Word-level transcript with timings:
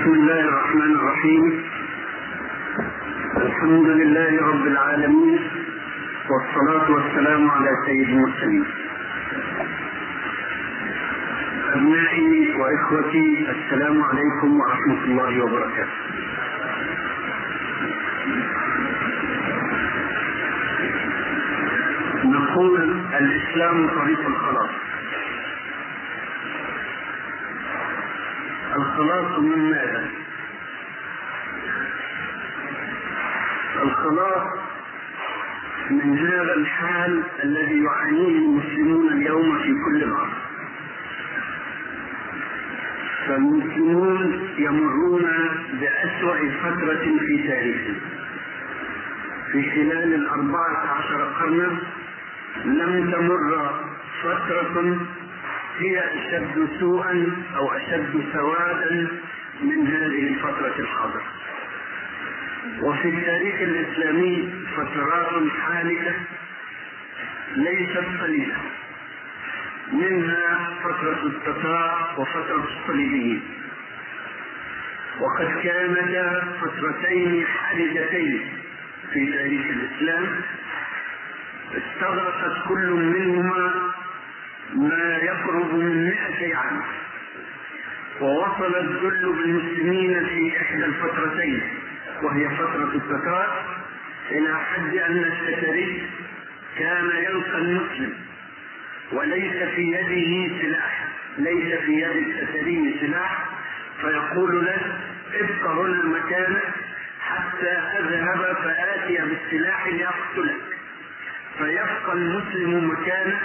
بسم 0.00 0.12
الله 0.14 0.40
الرحمن 0.40 0.92
الرحيم. 0.96 1.64
الحمد 3.36 3.88
لله 3.88 4.32
رب 4.50 4.66
العالمين 4.66 5.40
والصلاة 6.30 6.90
والسلام 6.90 7.50
على 7.50 7.70
سيد 7.86 8.08
المرسلين. 8.08 8.64
أبنائي 11.72 12.54
وإخوتي 12.60 13.46
السلام 13.50 14.02
عليكم 14.02 14.60
ورحمة 14.60 15.04
الله 15.04 15.44
وبركاته. 15.44 15.98
نقول 22.24 23.04
الإسلام 23.20 23.88
طريق 23.88 24.26
الخلاص. 24.26 24.79
الخلاص 29.00 29.38
من 29.38 29.70
ماذا؟ 29.70 30.08
الخلاص 33.82 34.48
من 35.90 36.18
هذا 36.18 36.54
الحال 36.54 37.22
الذي 37.44 37.82
يعانيه 37.84 38.38
المسلمون 38.38 39.12
اليوم 39.12 39.58
في 39.58 39.74
كل 39.84 40.02
الأرض 40.02 40.32
فالمسلمون 43.26 44.48
يمرون 44.58 45.26
بأسوأ 45.80 46.50
فترة 46.62 47.18
في 47.26 47.48
تاريخهم 47.48 47.96
في 49.52 49.70
خلال 49.70 50.14
الأربعة 50.14 50.76
عشر 50.98 51.22
قرنا 51.22 51.78
لم 52.64 53.10
تمر 53.12 53.70
فترة 54.22 54.96
هي 55.80 55.98
أشد 55.98 56.68
سوءا 56.80 57.26
أو 57.56 57.72
أشد 57.72 58.24
سوادا 58.32 59.08
من 59.62 59.86
هذه 59.86 60.28
الفترة 60.28 60.74
الحاضرة 60.78 61.24
وفي 62.82 63.08
التاريخ 63.08 63.60
الإسلامي 63.60 64.52
فترات 64.76 65.42
حالكة 65.66 66.14
ليست 67.56 68.04
قليلة. 68.20 68.56
منها 69.92 70.70
فترة 70.82 71.22
التتار 71.26 72.14
وفترة 72.18 72.64
الصليبيين. 72.68 73.42
وقد 75.20 75.60
كانتا 75.62 76.56
فترتين 76.60 77.46
حرجتين 77.46 78.48
في 79.12 79.32
تاريخ 79.32 79.66
الإسلام. 79.66 80.26
استغرقت 81.76 82.68
كل 82.68 82.90
منهما 82.90 83.79
ما 84.74 85.16
يقرب 85.22 85.74
من 85.74 86.06
مئة 86.08 86.56
عام. 86.56 86.82
ووصل 88.20 88.76
الذل 88.76 89.32
بالمسلمين 89.32 90.26
في 90.26 90.56
إحدى 90.60 90.84
الفترتين 90.84 91.62
وهي 92.22 92.48
فترة 92.48 92.92
التتار 92.94 93.64
إلى 94.30 94.58
حد 94.58 94.94
أن 94.96 95.24
التتري 95.24 96.02
كان 96.78 97.04
يلقى 97.04 97.58
المسلم 97.58 98.14
وليس 99.12 99.62
في 99.74 99.82
يده 99.82 100.60
سلاح 100.62 101.08
ليس 101.38 101.80
في 101.80 101.92
يد 101.92 102.16
التتري 102.16 102.96
سلاح 103.00 103.46
فيقول 104.00 104.64
له 104.64 104.80
ابق 105.34 105.70
هنا 105.70 106.04
مكانك 106.04 106.62
حتى 107.20 107.70
أذهب 107.98 108.56
فآتي 108.64 109.18
بالسلاح 109.28 109.86
لأقتلك. 109.88 110.60
فيبقى 111.58 112.12
المسلم 112.12 112.90
مكانه 112.90 113.40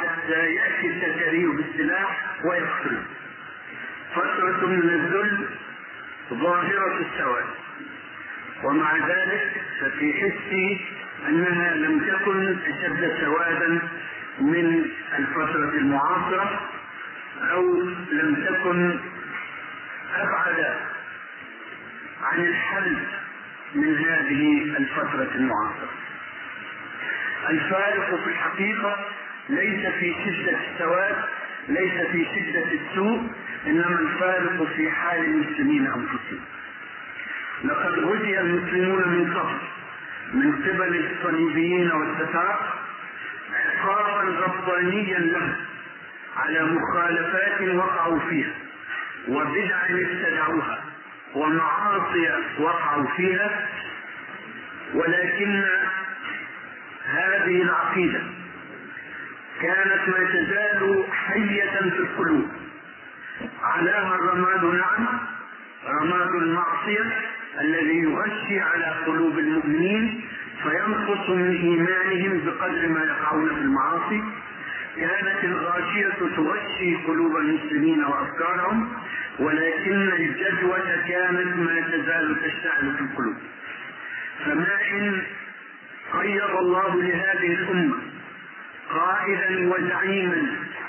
حتى 0.00 0.54
يأتي 0.54 0.86
التتري 0.86 1.46
بالسلاح 1.46 2.36
ويقتله. 2.44 3.02
فترة 4.14 4.66
من 4.66 4.80
الذل 4.82 5.48
ظاهرة 6.34 7.00
السواد. 7.00 7.44
ومع 8.64 8.96
ذلك 8.96 9.62
ففي 9.80 10.12
حسي 10.12 10.80
أنها 11.28 11.74
لم 11.74 12.00
تكن 12.00 12.58
أشد 12.66 13.20
سوادا 13.20 13.78
من 14.40 14.90
الفترة 15.18 15.70
المعاصرة 15.78 16.68
أو 17.50 17.80
لم 18.12 18.44
تكن 18.48 19.00
أبعد 20.16 20.76
عن 22.22 22.44
الحل 22.46 22.98
من 23.74 23.98
هذه 23.98 24.76
الفترة 24.78 25.30
المعاصرة. 25.34 25.90
الفارق 27.50 28.20
في 28.24 28.30
الحقيقة 28.30 28.96
ليس 29.50 29.86
في 29.86 30.14
شدة 30.24 30.58
السواد 30.72 31.16
ليس 31.68 32.06
في 32.12 32.24
شدة 32.34 32.64
السوء 32.72 33.22
إنما 33.66 33.98
الفارق 34.00 34.68
في 34.76 34.90
حال 34.90 35.24
المسلمين 35.24 35.86
أنفسهم. 35.86 36.40
لقد 37.64 37.98
غزي 37.98 38.40
المسلمون 38.40 39.08
من 39.08 39.34
قبل 39.34 39.58
من 40.34 40.52
قبل 40.52 41.10
الصليبيين 41.10 41.90
والتتار 41.92 42.58
عقابا 43.52 44.40
ربانيا 44.46 45.18
لهم 45.18 45.52
على 46.36 46.62
مخالفات 46.64 47.60
وقعوا 47.74 48.18
فيها 48.28 48.52
وبدع 49.28 49.76
ابتدعوها 49.90 50.78
ومعاصي 51.34 52.28
وقعوا 52.58 53.06
فيها 53.16 53.68
ولكن 54.94 55.64
هذه 57.04 57.62
العقيدة 57.62 58.20
كانت 59.62 60.08
ما 60.08 60.24
تزال 60.32 61.04
حية 61.12 61.70
في 61.90 61.98
القلوب. 61.98 62.48
علاها 63.62 64.14
الرماد 64.14 64.64
نعم 64.64 65.06
رماد 65.88 66.34
المعصية 66.34 67.04
الذي 67.60 67.98
يغشي 67.98 68.60
على 68.60 68.94
قلوب 69.06 69.38
المؤمنين 69.38 70.20
فينقص 70.62 71.28
من 71.28 71.50
إيمانهم 71.56 72.40
بقدر 72.46 72.88
ما 72.88 73.04
يقعون 73.04 73.48
في 73.48 73.60
المعاصي. 73.60 74.22
كانت 74.96 75.44
الغاشية 75.44 76.08
تغشي 76.36 76.96
قلوب 77.06 77.36
المسلمين 77.36 78.04
وأفكارهم 78.04 78.88
ولكن 79.38 80.12
الجدوى 80.12 80.80
كانت 81.08 81.56
ما 81.56 81.80
تزال 81.80 82.36
تشتعل 82.44 82.94
في 82.96 83.00
القلوب. 83.00 83.36
فما 84.44 84.78
إن 84.92 85.22
خير 86.12 86.58
الله 86.58 87.02
لهذه 87.02 87.52
الأمة 87.54 87.96
قائدا 88.94 89.68
وزعيما 89.74 90.46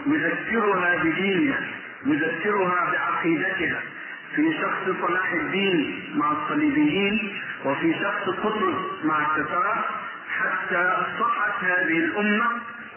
يذكرها 0.08 1.04
بدينها 1.04 1.60
يذكرها 2.06 2.92
بعقيدتها 2.92 3.82
في 4.36 4.54
شخص 4.62 5.08
صلاح 5.08 5.32
الدين 5.32 6.04
مع 6.16 6.32
الصليبيين 6.32 7.34
وفي 7.66 7.94
شخص 7.94 8.30
قطرس 8.30 9.04
مع 9.04 9.22
التتار 9.22 9.86
حتى 10.40 10.98
صحت 11.20 11.64
هذه 11.64 11.98
الأمة 11.98 12.46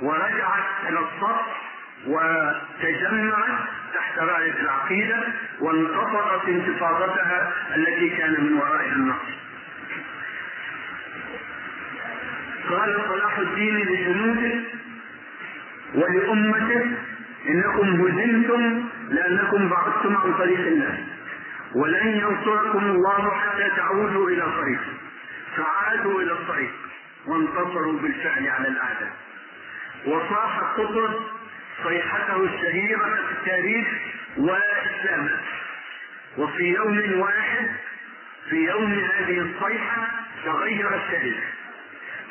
ورجعت 0.03 0.65
إلى 0.89 0.99
الصف 0.99 1.41
وتجمعت 2.07 3.59
تحت 3.95 4.19
رأية 4.19 4.61
العقيدة 4.61 5.23
وانتفضت 5.61 6.49
انتفاضتها 6.49 7.53
التي 7.77 8.09
كان 8.11 8.31
من 8.31 8.53
ورائها 8.53 8.93
النقص. 8.93 9.27
قال 12.71 13.01
صلاح 13.09 13.39
الدين 13.39 13.77
لجنوده 13.77 14.61
ولأمته 15.94 16.84
إنكم 17.49 17.88
هزمتم 18.06 18.84
لأنكم 19.09 19.69
بعدتم 19.69 20.16
عن 20.16 20.34
طريق 20.34 20.66
الله. 20.66 20.99
ولن 21.75 22.06
ينصركم 22.06 22.84
الله 22.84 23.31
حتى 23.31 23.71
تعودوا 23.77 24.31
إلى 24.31 24.43
طريق 24.60 24.81
فعادوا 25.56 26.22
إلى 26.22 26.32
الطريق 26.32 26.72
وانتصروا 27.27 27.99
بالفعل 27.99 28.49
على 28.49 28.69
الأعداء. 28.69 29.12
وصاح 30.06 30.59
قطر 30.59 31.21
صيحته 31.84 32.44
الشهيرة 32.44 33.05
في 33.05 33.32
التاريخ 33.32 33.88
وإسلامه 34.37 35.38
وفي 36.38 36.62
يوم 36.62 37.20
واحد 37.20 37.67
في 38.50 38.56
يوم 38.56 38.93
هذه 38.93 39.38
الصيحة 39.38 40.06
تغير 40.44 40.94
التاريخ. 40.94 41.44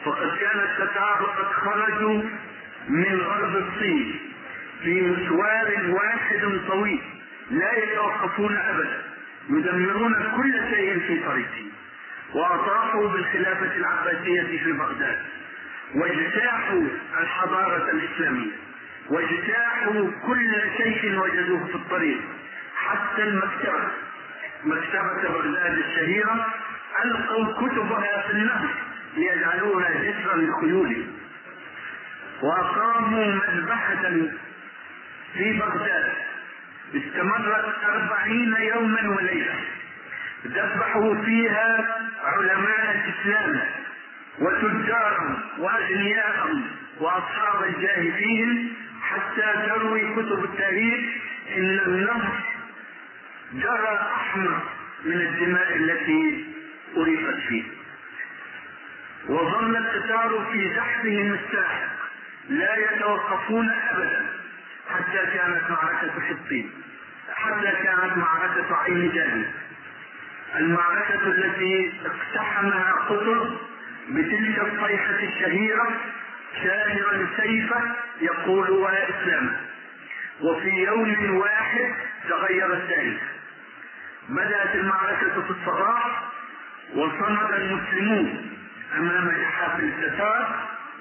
فقد 0.06 0.38
كان 0.38 0.60
التتار 0.60 1.26
قد 1.38 1.46
خرجوا 1.54 2.22
من 2.90 3.22
غرب 3.22 3.56
الصين 3.56 4.20
في 4.84 5.02
مشوار 5.02 5.90
واحد 5.90 6.60
طويل 6.68 7.02
لا 7.52 7.78
يتوقفون 7.78 8.56
ابدا 8.58 9.02
يدمرون 9.50 10.14
كل 10.38 10.54
شيء 10.70 11.00
في 11.00 11.20
طريقهم 11.26 11.70
واطاحوا 12.34 13.10
بالخلافة 13.10 13.76
العباسية 13.76 14.42
في 14.42 14.72
بغداد 14.72 15.18
واجتاحوا 15.96 16.82
الحضارة 17.20 17.92
الإسلامية 17.92 18.52
واجتاحوا 19.10 20.12
كل 20.28 20.52
شيء 20.78 21.20
وجدوه 21.20 21.66
في 21.68 21.76
الطريق 21.76 22.22
حتى 22.76 23.24
المكتبة. 23.24 23.88
مكتبة 24.64 25.30
بغداد 25.30 25.78
الشهيرة 25.78 26.46
ألقوا 27.06 27.54
كتبها 27.68 28.22
في 28.28 28.32
النهر 28.34 28.70
ليجعلوها 29.18 29.90
جسرا 29.92 30.38
لخيولهم. 30.38 31.08
وأقاموا 32.44 33.26
مذبحة 33.26 34.12
في 35.34 35.54
بغداد. 35.60 36.12
استمرت 36.96 37.76
أربعين 37.86 38.56
يوما 38.60 39.10
وليلة. 39.10 39.56
ذبحوا 40.48 41.16
فيها 41.26 41.98
علماء 42.24 42.96
الإسلام 43.06 43.62
وتجارهم 44.40 45.40
وأغنياءهم 45.60 46.64
وأصحاب 47.00 47.64
الجاه 47.64 48.18
فيهم 48.18 48.70
حتى 49.02 49.68
تروي 49.68 50.02
كتب 50.16 50.44
التاريخ 50.44 51.04
إن 51.58 51.80
النهر 51.88 52.34
جرى 53.54 54.00
أحمر 54.16 54.62
من 55.06 55.22
الدماء 55.22 55.76
التي 55.76 56.46
أريقت 56.98 57.40
فيه. 57.48 57.64
وظل 59.30 59.76
التتار 59.78 60.46
في 60.52 60.76
زحفهم 60.76 61.34
الساحق 61.34 61.93
لا 62.50 62.76
يتوقفون 62.76 63.70
أبدا 63.92 64.26
حتى 64.90 65.26
كانت 65.34 65.62
معركة 65.70 66.12
حطين 66.22 66.72
حتى 67.36 67.72
كانت 67.84 68.18
معركة 68.18 68.76
عين 68.76 69.12
جالي 69.12 69.46
المعركة 70.60 71.24
التي 71.28 71.94
اقتحمها 72.06 72.92
قطر 72.92 73.58
بتلك 74.10 74.60
الصيحة 74.60 75.14
الشهيرة 75.24 75.88
شاهرا 76.64 77.28
سيفه 77.38 77.82
يقول 78.22 78.70
ولا 78.72 79.10
إسلام. 79.10 79.56
وفي 80.42 80.70
يوم 80.70 81.36
واحد 81.36 81.94
تغير 82.30 82.74
التاريخ. 82.74 83.22
بدأت 84.30 84.76
المعركة 84.76 85.42
في 85.42 85.50
الصباح 85.52 86.24
وصمد 86.96 87.52
المسلمون 87.54 88.50
أمام 88.98 89.30
جحافل 89.42 89.84
التتار 89.84 90.56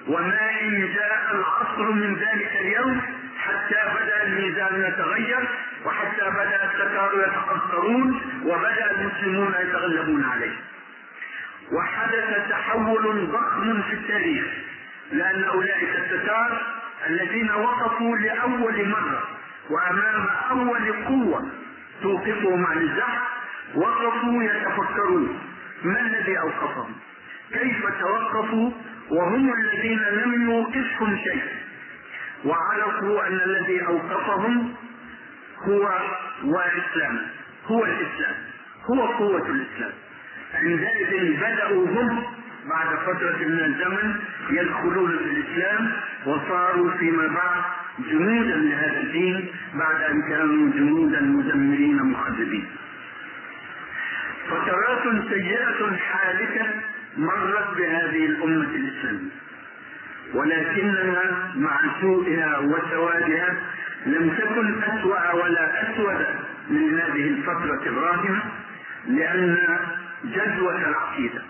وما 0.09 0.61
إن 0.61 0.89
جاء 0.95 1.31
العصر 1.35 1.93
من 1.93 2.15
ذلك 2.15 2.57
اليوم 2.61 3.01
حتى 3.39 3.81
بدا 3.95 4.23
الميزان 4.23 4.83
يتغير 4.89 5.49
وحتى 5.85 6.31
بدا 6.31 6.65
التتار 6.65 7.11
يتقصرون 7.27 8.21
وبدا 8.45 8.91
المسلمون 8.91 9.55
يتغلبون 9.61 10.25
عليه. 10.25 10.55
وحدث 11.73 12.49
تحول 12.49 13.29
ضخم 13.33 13.83
في 13.83 13.93
التاريخ 13.95 14.45
لأن 15.13 15.45
أولئك 15.45 15.97
التتار 15.97 16.61
الذين 17.07 17.51
وقفوا 17.51 18.17
لأول 18.17 18.89
مرة 18.89 19.23
وأمام 19.71 20.27
أول 20.51 20.93
قوة 21.07 21.49
توقفهم 22.03 22.67
عن 22.67 22.79
الزحف 22.79 23.23
وقفوا 23.75 24.43
يتفكرون 24.43 25.39
ما 25.83 26.01
الذي 26.01 26.39
أوقفهم؟ 26.39 26.95
كيف 27.55 27.87
توقفوا 28.01 28.71
وهم 29.11 29.53
الذين 29.53 29.99
لم 29.99 30.51
يوقفهم 30.51 31.17
شيء 31.17 31.43
وعرفوا 32.45 33.27
أن 33.27 33.35
الذي 33.35 33.87
أوقفهم 33.87 34.75
هو 35.69 35.93
والإسلام 36.45 37.19
هو 37.67 37.85
الإسلام 37.85 38.35
هو 38.91 39.07
قوة 39.07 39.47
الإسلام 39.49 39.93
عندئذ 40.55 41.37
بدأوا 41.37 41.87
هم 41.87 42.23
بعد 42.69 42.97
فترة 43.07 43.37
من 43.49 43.61
الزمن 43.61 44.15
يدخلون 44.51 45.11
في 45.19 45.25
الإسلام 45.25 45.93
وصاروا 46.27 46.91
فيما 46.91 47.27
بعد 47.27 47.63
جنودا 48.11 48.57
لهذا 48.57 49.01
الدين 49.01 49.49
بعد 49.75 50.03
أن 50.03 50.23
كانوا 50.23 50.71
جنودا 50.73 51.21
مزمرين 51.21 52.03
مخددين. 52.03 52.67
فترات 54.51 55.03
سيئة 55.31 55.97
حادثة 55.97 56.67
مرت 57.17 57.77
بهذه 57.77 58.27
الأمة 58.27 58.75
الإسلامية. 58.75 59.31
ولكنها 60.35 61.53
مع 61.57 61.81
سوءها 62.01 62.59
وسوادها 62.59 63.55
لم 64.07 64.31
تكن 64.39 64.83
أسوأ 64.83 65.33
ولا 65.33 65.83
أسود 65.83 66.27
من 66.71 67.01
هذه 67.01 67.29
الفترة 67.29 67.83
الراهنة 67.87 68.43
لأن 69.07 69.57
جدوى 70.25 70.77
العقيدة 70.77 71.43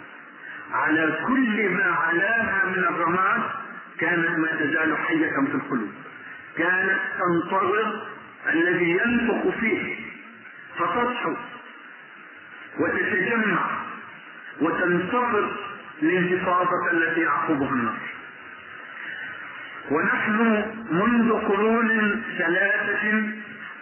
على 0.73 1.19
كل 1.26 1.69
ما 1.69 1.85
علاها 1.85 2.65
من 2.67 2.85
الرماد 2.85 3.43
كانت 4.00 4.38
ما 4.38 4.49
تزال 4.61 4.97
حية 4.99 5.31
في 5.31 5.55
القلوب. 5.55 5.93
كانت 6.58 6.99
تنتظر 7.19 8.03
الذي 8.53 8.91
ينفخ 8.91 9.49
فيه 9.61 9.97
فتصحو 10.79 11.35
وتتجمع 12.81 13.81
وتنتظر 14.61 15.51
الانتفاضة 16.03 16.91
التي 16.93 17.21
يعقبها 17.21 17.71
النصر 17.71 18.13
ونحن 19.91 20.65
منذ 20.91 21.33
قرون 21.33 22.23
ثلاثة 22.39 23.23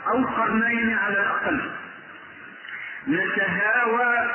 أو 0.06 0.24
قرنين 0.26 0.98
على 0.98 1.20
الأقل 1.20 1.70
نتهاوى 3.08 4.30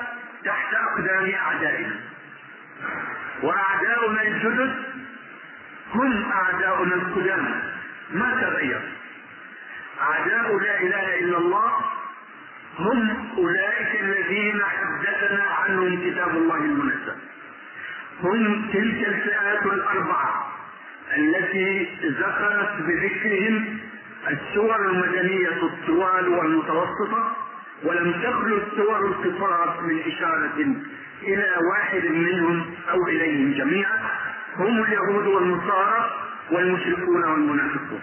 تحت 0.46 0.74
أقدام 0.74 1.32
أعدائنا. 1.32 1.96
وأعداؤنا 3.44 4.22
الجدد 4.22 4.84
هم 5.94 6.32
أعداؤنا 6.32 6.96
القدامى. 6.96 7.62
ما 8.12 8.42
تغير. 8.42 8.82
أعداء 10.02 10.58
لا 10.58 10.80
إله 10.80 11.20
إلا 11.20 11.38
الله 11.38 11.72
هم 12.80 13.28
أولئك 13.38 14.02
الذين 14.02 14.62
حدثنا 14.64 15.44
عنهم 15.44 16.10
كتاب 16.10 16.30
الله 16.30 16.56
المنزل. 16.56 17.16
هم 18.24 18.70
تلك 18.74 19.08
الفئات 19.08 19.66
الأربعة 19.66 20.48
التي 21.18 21.90
ذكرت 22.04 22.74
بذكرهم 22.80 23.80
السور 24.28 24.90
المدنية 24.90 25.64
الطوال 25.64 26.28
والمتوسطة 26.30 27.36
ولم 27.84 28.12
تخلو 28.12 28.58
السور 28.58 29.06
القصار 29.08 29.82
من 29.82 30.00
إشارة 30.08 30.76
إلى 31.24 31.56
واحد 31.72 32.06
منهم 32.06 32.76
أو 32.92 33.08
إليهم 33.08 33.54
جميعا. 33.54 34.00
هم 34.56 34.84
اليهود 34.84 35.28
والنصارى 35.28 36.12
والمشركون 36.52 37.24
والمنافقون. 37.24 38.02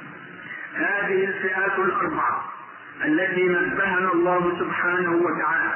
هذه 0.74 1.24
الفئات 1.24 1.78
الأربعة. 1.78 2.51
التي 3.04 3.49
نبهنا 3.49 4.12
الله 4.12 4.58
سبحانه 4.58 5.12
وتعالى 5.12 5.75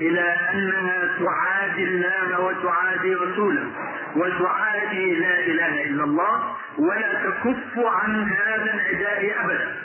إلى 0.00 0.34
أنها 0.54 1.18
تعادي 1.18 1.84
الله 1.84 2.40
وتعادي 2.40 3.14
رسوله 3.14 3.66
وتعادي 4.16 5.14
لا 5.14 5.38
إله 5.38 5.84
إلا 5.84 6.04
الله 6.04 6.56
ولا 6.78 7.12
تكف 7.24 7.78
عن 7.78 8.28
هذا 8.28 8.74
العداء 8.74 9.44
أبدا. 9.44 9.76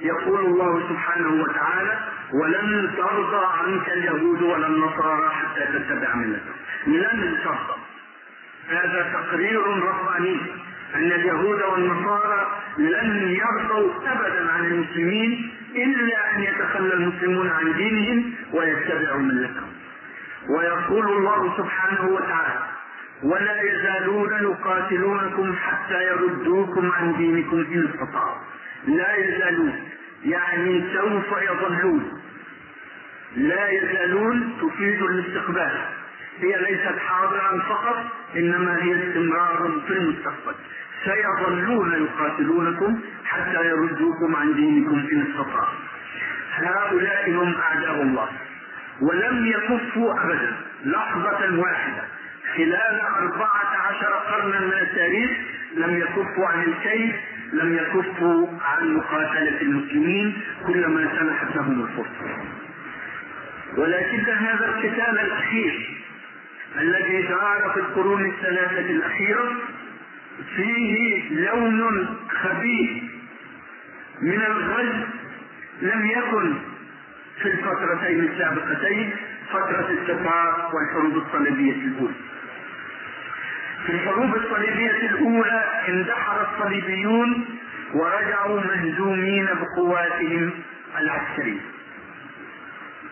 يقول 0.00 0.40
الله 0.40 0.88
سبحانه 0.88 1.42
وتعالى 1.42 1.98
ولن 2.32 2.90
ترضى 2.96 3.46
عنك 3.58 3.88
اليهود 3.88 4.42
ولا 4.42 4.66
النصارى 4.66 5.30
حتى 5.30 5.60
تتبع 5.60 6.14
ملتهم. 6.14 6.54
لن 6.86 7.38
ترضى. 7.44 7.78
هذا 8.68 9.12
تقرير 9.12 9.62
رباني. 9.66 10.40
أن 10.94 11.12
اليهود 11.12 11.62
والنصارى 11.62 12.46
لن 12.78 13.36
يرضوا 13.40 13.92
ابدا 14.06 14.52
عن 14.52 14.64
المسلمين 14.64 15.50
إلا 15.76 16.36
أن 16.36 16.42
يتخلى 16.42 16.94
المسلمون 16.94 17.48
عن 17.48 17.72
دينهم 17.72 18.32
ويتبعوا 18.52 19.20
ملتهم. 19.20 19.72
ويقول 20.48 21.06
الله 21.08 21.56
سبحانه 21.56 22.08
وتعالى 22.08 22.60
ولا 23.22 23.62
يزالون 23.62 24.32
يقاتلونكم 24.32 25.54
حتى 25.56 26.06
يردوكم 26.06 26.92
عن 26.92 27.16
دينكم 27.16 27.56
إن 27.56 27.88
استطاعوا. 27.88 28.38
لا 28.86 29.16
يزالون. 29.16 29.80
يعني 30.24 30.84
سوف 30.94 31.42
يظلون. 31.42 32.22
لا 33.36 33.68
يزالون 33.68 34.58
تفيد 34.62 35.02
الاستقبال. 35.02 35.99
هي 36.42 36.56
ليست 36.70 36.98
حاضرا 36.98 37.58
فقط 37.68 38.04
إنما 38.36 38.82
هي 38.82 39.08
استمرار 39.08 39.80
في 39.86 39.92
المستقبل. 39.92 40.54
سيظلون 41.04 41.92
يقاتلونكم 41.92 43.00
حتى 43.24 43.66
يردوكم 43.66 44.36
عن 44.36 44.54
دينكم 44.54 45.06
إن 45.12 45.24
استطاعوا. 45.30 45.78
هؤلاء 46.54 47.30
هم 47.30 47.54
أعداء 47.54 48.02
الله. 48.02 48.28
ولم 49.00 49.46
يكفوا 49.46 50.24
أبدا. 50.24 50.52
لحظة 50.84 51.58
واحدة. 51.58 52.02
خلال 52.56 53.00
أربعة 53.16 53.76
عشر 53.88 54.12
قرنا 54.12 54.60
من 54.60 54.72
التاريخ 54.72 55.30
لم 55.76 55.98
يكفوا 55.98 56.46
عن 56.46 56.62
الكيد 56.62 57.12
لم 57.52 57.76
يكفوا 57.76 58.46
عن 58.62 58.94
مقاتلة 58.94 59.60
المسلمين 59.60 60.40
كلما 60.66 61.08
سمحت 61.18 61.56
لهم 61.56 61.82
الفرصة. 61.82 62.36
ولكن 63.76 64.32
هذا 64.32 64.66
القتال 64.66 65.20
الأخير 65.20 66.00
الذي 66.78 67.22
دار 67.22 67.70
في 67.74 67.80
القرون 67.80 68.30
الثلاثة 68.30 68.80
الأخيرة 68.90 69.52
فيه 70.56 71.22
لون 71.30 72.06
خبيث 72.42 73.02
من 74.22 74.42
الغز 74.42 74.94
لم 75.82 76.06
يكن 76.06 76.54
في 77.42 77.48
الفترتين 77.48 78.20
السابقتين 78.20 79.10
فترة 79.50 79.88
التتار 79.90 80.70
والحروب 80.74 81.16
الصليبية 81.26 81.72
الأولى. 81.72 82.14
في 83.86 83.92
الحروب 83.92 84.36
الصليبية 84.36 84.90
الأولى 84.90 85.64
اندحر 85.88 86.46
الصليبيون 86.52 87.44
ورجعوا 87.94 88.60
مهزومين 88.60 89.46
بقواتهم 89.46 90.50
العسكرية. 90.98 91.60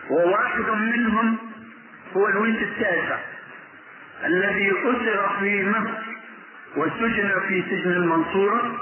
وواحد 0.09 0.69
منهم 0.69 1.37
هو 2.17 2.27
لويس 2.27 2.57
التاسع 2.61 3.17
الذي 4.25 4.71
أسر 4.71 5.29
في 5.39 5.69
مصر 5.69 6.09
وسجن 6.77 7.31
في 7.47 7.63
سجن 7.69 7.91
المنصورة 7.91 8.81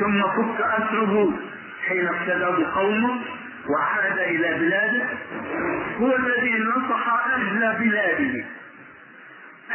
ثم 0.00 0.22
فك 0.22 0.60
أسره 0.60 1.32
حين 1.88 2.08
ابتلاه 2.08 2.74
قومه 2.74 3.20
وعاد 3.68 4.18
إلى 4.18 4.58
بلاده. 4.58 5.06
هو 6.00 6.16
الذي 6.16 6.58
نصح 6.58 7.08
أهل 7.26 7.76
بلاده. 7.78 8.44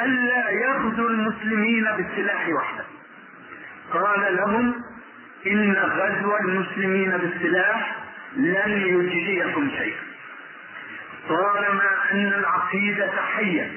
ألا 0.03 0.49
يغزو 0.49 1.07
المسلمين 1.07 1.83
بالسلاح 1.97 2.49
وحده. 2.49 2.85
قال 3.93 4.35
لهم 4.37 4.73
إن 5.47 5.75
غزو 5.75 6.37
المسلمين 6.37 7.17
بالسلاح 7.17 7.95
لن 8.35 8.71
يجزيكم 8.71 9.69
شيئا. 9.77 9.99
طالما 11.29 12.11
أن 12.11 12.33
العقيدة 12.33 13.11
حية. 13.35 13.71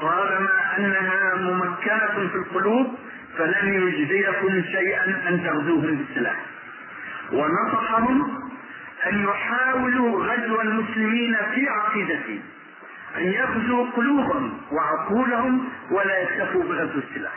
طالما 0.00 0.48
أنها 0.78 1.34
ممكنة 1.34 2.28
في 2.28 2.34
القلوب 2.36 2.94
فلن 3.38 3.68
يجزيكم 3.74 4.62
شيئا 4.62 5.04
أن 5.28 5.44
تغزوهم 5.44 5.96
بالسلاح. 5.96 6.36
ونصحهم 7.32 8.38
أن 9.06 9.24
يحاولوا 9.24 10.24
غزو 10.24 10.60
المسلمين 10.60 11.36
في 11.54 11.68
عقيدتهم 11.68 12.40
أن 13.18 13.22
يغزوا 13.22 13.86
قلوبهم 13.96 14.60
وعقولهم 14.72 15.68
ولا 15.90 16.18
يكتفوا 16.18 16.62
بغزو 16.62 16.98
السلاح. 17.10 17.32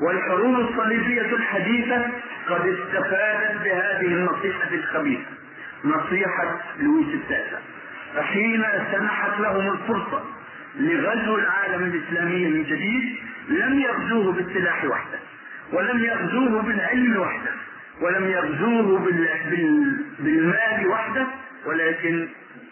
والحروب 0.00 0.60
الصليبية 0.60 1.20
الحديثة 1.22 2.06
قد 2.48 2.66
استفادت 2.66 3.62
بهذه 3.64 4.06
النصيحة 4.06 4.68
الخبيثة 4.72 5.30
نصيحة 5.84 6.60
لويس 6.78 7.14
التاسع 7.14 7.58
فحين 8.14 8.64
سنحت 8.92 9.40
لهم 9.40 9.72
الفرصة 9.72 10.24
لغزو 10.80 11.36
العالم 11.36 11.84
الإسلامي 11.84 12.46
من 12.48 12.62
جديد 12.62 13.16
لم 13.48 13.78
يغزوه 13.80 14.32
بالسلاح 14.32 14.84
وحده 14.84 15.18
ولم 15.72 16.04
يغزوه 16.04 16.62
بالعلم 16.62 17.16
وحده 17.16 17.50
ولم 18.00 18.26
يغزوه 18.26 18.98
بالمال 20.18 20.86
وحده 20.86 21.26
ولكن 21.66 22.28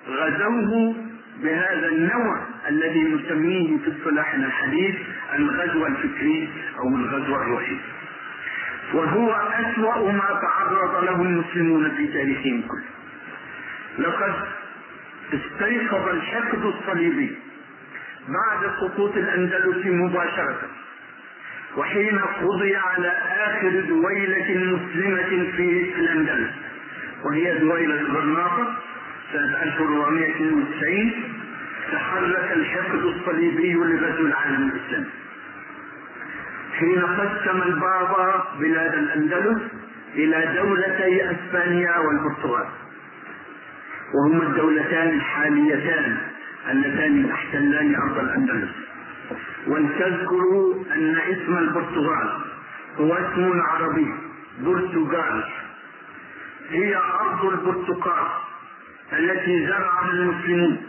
غزوه 0.08 0.94
بهذا 1.42 1.88
النوع 1.88 2.40
الذي 2.68 3.00
نسميه 3.02 3.78
في 3.78 3.92
اصطلاحنا 3.98 4.46
الحديث 4.46 4.94
الغزو 5.38 5.86
الفكري 5.86 6.48
أو 6.78 6.88
الغزو 6.88 7.36
الروحي. 7.36 7.76
وهو 8.94 9.32
أسوأ 9.32 10.12
ما 10.12 10.40
تعرض 10.42 11.04
له 11.04 11.22
المسلمون 11.22 11.90
في 11.90 12.06
تاريخهم 12.06 12.62
كله. 12.62 12.84
لقد 13.98 14.34
استيقظ 15.34 16.08
الحقد 16.08 16.64
الصليبي 16.64 17.36
بعد 18.28 18.70
سقوط 18.80 19.16
الأندلس 19.16 19.86
مباشرة 19.86 20.60
وحين 21.76 22.18
قضي 22.18 22.76
على 22.76 23.08
آخر 23.46 23.80
دويلة 23.88 24.76
مسلمة 24.76 25.50
في 25.56 25.94
الأندلس 25.98 26.50
وهي 27.24 27.58
دويلة 27.58 28.02
غرناطه 28.02 28.76
سنة 29.32 29.62
1492 29.62 31.12
تحرك 31.92 32.52
الحقد 32.52 33.04
الصليبي 33.04 33.72
لغزو 33.72 34.26
العالم 34.26 34.68
الإسلامي. 34.70 35.06
حين 36.78 37.02
قسم 37.02 37.62
البابا 37.62 38.44
بلاد 38.60 38.94
الأندلس 38.94 39.62
إلى 40.14 40.54
دولتي 40.56 41.30
أسبانيا 41.30 41.98
والبرتغال 41.98 42.66
وهما 44.14 44.42
الدولتان 44.42 45.08
الحاليتان 45.08 46.16
اللتان 46.70 47.28
تحتلان 47.28 47.94
أرض 47.94 48.18
الأندلس. 48.18 48.70
ولتذكروا 49.66 50.74
أن 50.94 51.16
اسم 51.16 51.58
البرتغال 51.58 52.40
هو 52.98 53.14
اسم 53.14 53.60
عربي 53.60 54.14
برتغال. 54.60 55.44
هي 56.70 56.96
أرض 56.96 57.44
البرتقال 57.44 58.26
التي 59.12 59.66
زرعها 59.66 60.10
المسلمون 60.10 60.82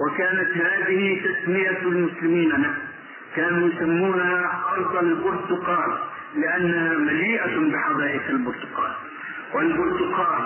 وكانت 0.00 0.50
هذه 0.56 1.20
تسمية 1.24 1.78
المسلمين 1.82 2.48
له. 2.48 2.74
كانوا 3.36 3.68
يسمونها 3.68 4.64
أرض 4.72 4.96
البرتقال 4.96 5.98
لأنها 6.36 6.98
مليئة 6.98 7.58
بحدائق 7.72 8.22
البرتقال. 8.28 8.92
والبرتقال 9.54 10.44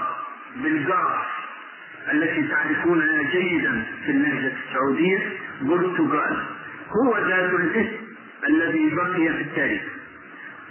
بالجار 0.57 1.27
التي 2.13 2.49
تعرفونها 2.49 3.23
جيدا 3.23 3.85
في 4.05 4.11
اللهجة 4.11 4.53
السعودية 4.69 5.19
برتقال 5.61 6.43
هو 6.91 7.19
ذات 7.19 7.51
الاسم 7.51 7.97
الذي 8.49 8.91
بقي 8.95 9.29
في 9.29 9.43
التاريخ. 9.43 9.83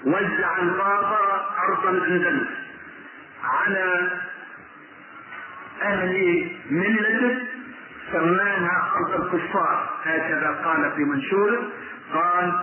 وزع 0.06 0.58
البابا 0.58 1.46
أرض 1.68 1.86
الأندلس 1.96 2.48
على 3.44 4.12
أهل 5.82 6.48
ملته 6.70 7.38
سماها 8.12 8.92
أرض 8.96 9.22
الكفار. 9.22 9.90
هكذا 10.04 10.62
قال 10.66 10.92
في 10.96 11.04
منشوره 11.04 11.72
قال 12.14 12.60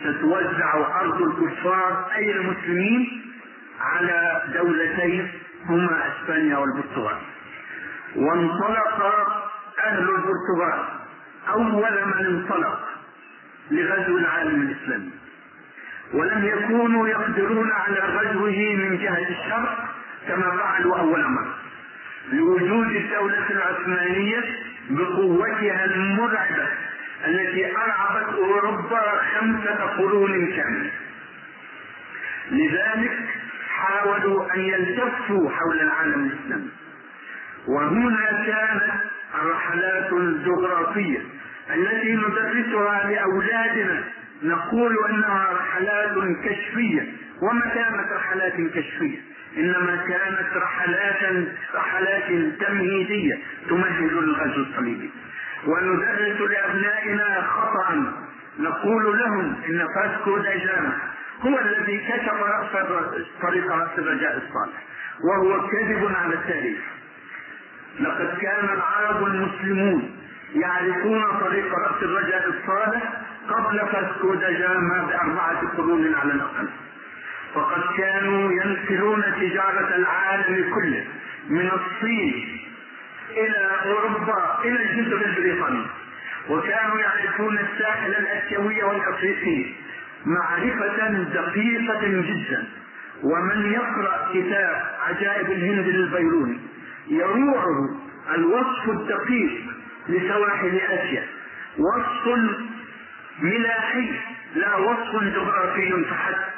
ستوزع 0.00 1.00
أرض 1.00 1.22
الكفار 1.22 2.10
أي 2.16 2.30
المسلمين 2.30 3.22
على 3.80 4.42
دولتين 4.54 5.28
هما 5.66 6.02
إسبانيا 6.08 6.56
والبرتغال. 6.56 7.16
وانطلق 8.16 9.02
أهل 9.84 10.08
البرتغال. 10.08 10.84
أول 11.48 12.06
من 12.06 12.26
انطلق 12.26 12.88
لغزو 13.70 14.18
العالم 14.18 14.62
الإسلامي. 14.62 15.10
ولم 16.12 16.44
يكونوا 16.44 17.08
يقدرون 17.08 17.72
على 17.72 18.00
غزوه 18.00 18.76
من 18.76 18.98
جهة 18.98 19.28
الشرق 19.28 19.94
كما 20.28 20.56
فعلوا 20.56 20.98
أول 20.98 21.24
مرة. 21.24 21.54
لوجود 22.32 22.86
الدولة 22.86 23.50
العثمانية 23.50 24.44
بقوتها 24.90 25.84
المرعبة 25.84 26.68
التي 27.26 27.76
أرعبت 27.76 28.34
أوروبا 28.34 29.20
خمسة 29.34 29.74
قرون 29.74 30.52
كاملة. 30.56 30.90
لذلك 32.50 33.18
حاولوا 33.68 34.54
أن 34.54 34.60
يلتفوا 34.60 35.50
حول 35.50 35.80
العالم 35.80 36.24
الإسلامي. 36.24 36.70
وهنا 37.68 38.44
كانت 38.46 38.82
الرحلات 39.34 40.12
الجغرافية 40.12 41.18
التي 41.74 42.16
ندرسها 42.16 43.10
لأولادنا. 43.10 44.04
نقول 44.42 44.96
أنها 45.10 45.52
رحلات 45.52 46.14
كشفية. 46.44 47.12
وما 47.42 47.60
كانت 47.60 48.12
رحلات 48.12 48.52
كشفية؟ 48.74 49.18
إنما 49.56 50.04
كانت 50.08 50.56
رحلات 50.56 51.46
رحلات 51.74 52.28
تمهيدية 52.60 53.38
تمهد 53.68 54.12
للغزو 54.12 54.62
الصليبي 54.62 55.10
وندرس 55.66 56.40
لأبنائنا 56.40 57.42
خطأ. 57.42 58.12
نقول 58.58 59.18
لهم 59.18 59.56
إن 59.68 59.86
فاسكو 59.94 60.38
دا 60.38 60.92
هو 61.40 61.58
الذي 61.58 61.98
كشف 61.98 62.42
رأس 62.42 62.86
طريق 63.42 63.72
رأس 63.72 63.98
الرجاء 63.98 64.36
الصالح 64.36 64.82
وهو 65.24 65.68
كذب 65.68 66.14
على 66.24 66.34
التاريخ. 66.34 66.80
لقد 68.00 68.38
كان 68.40 68.64
العرب 68.64 69.26
المسلمون 69.26 70.16
يعرفون 70.54 71.22
طريق 71.40 71.74
رأس 71.74 72.02
الرجاء 72.02 72.48
الصالح 72.48 73.02
قبل 73.48 73.78
فاسكو 73.78 74.34
دا 74.34 74.48
بأربعة 75.06 75.76
قرون 75.76 76.14
على 76.14 76.32
الأقل. 76.32 76.68
فقد 77.54 77.82
كانوا 77.98 78.52
ينقلون 78.52 79.22
تجارة 79.40 79.96
العالم 79.96 80.74
كله 80.74 81.04
من 81.48 81.70
الصين 81.70 82.58
إلى 83.30 83.70
أوروبا 83.84 84.58
إلى 84.64 84.82
الجزر 84.82 85.24
البريطاني. 85.26 85.86
وكانوا 86.48 86.98
يعرفون 86.98 87.58
الساحل 87.58 88.10
الآسيوي 88.10 88.82
والأفريقي 88.82 89.72
معرفة 90.26 91.08
دقيقة 91.08 92.00
جدا. 92.08 92.64
ومن 93.22 93.72
يقرأ 93.72 94.28
كتاب 94.34 94.82
عجائب 95.08 95.50
الهند 95.50 95.88
للبيروني 95.88 96.58
يروعه 97.08 97.88
الوصف 98.34 98.88
الدقيق 98.88 99.50
لسواحل 100.08 100.80
آسيا. 100.88 101.26
وصف 101.78 102.38
ملاحي 103.40 104.10
لا 104.54 104.76
وصف 104.76 105.22
جغرافي 105.22 106.04
فحسب. 106.04 106.52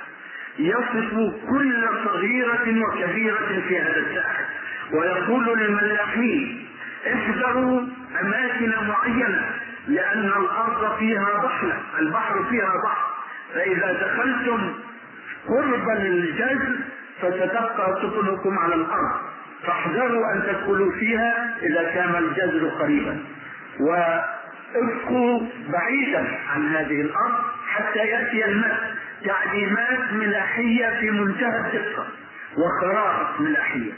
يصف 0.59 1.35
كل 1.51 1.89
صغيرة 2.05 2.87
وكبيرة 2.87 3.63
في 3.69 3.79
هذا 3.79 3.99
الساحل. 3.99 4.45
ويقول 4.93 5.59
للملاحين 5.59 6.67
احذروا 7.07 7.83
أماكن 8.21 8.73
معينة 8.89 9.51
لأن 9.89 10.25
الأرض 10.25 10.99
فيها 10.99 11.43
بحر 11.45 11.73
البحر 11.99 12.45
فيها 12.51 12.73
بحر. 12.85 13.15
فإذا 13.55 13.93
دخلتم 13.93 14.73
قرب 15.49 15.91
الجزر 15.91 16.77
فستبقى 17.23 18.01
سفنكم 18.03 18.59
على 18.59 18.75
الأرض. 18.75 19.24
فاحذروا 19.67 20.33
أن 20.33 20.43
تدخلوا 20.43 20.93
فيها 20.93 21.57
إذا 21.63 21.91
كان 21.95 22.15
الجزر 22.25 22.69
قريبا. 22.69 23.19
ابقوا 24.75 25.41
بعيدا 25.73 26.39
عن 26.49 26.69
هذه 26.69 27.01
الأرض 27.01 27.35
حتى 27.67 27.99
يأتي 27.99 28.45
الماء. 28.45 28.95
تعليمات 29.25 30.13
ملاحيه 30.13 31.01
في 31.01 31.11
منتهى 31.11 31.61
الدقة 31.61 32.07
وخرائط 32.57 33.41
ملاحيه 33.41 33.93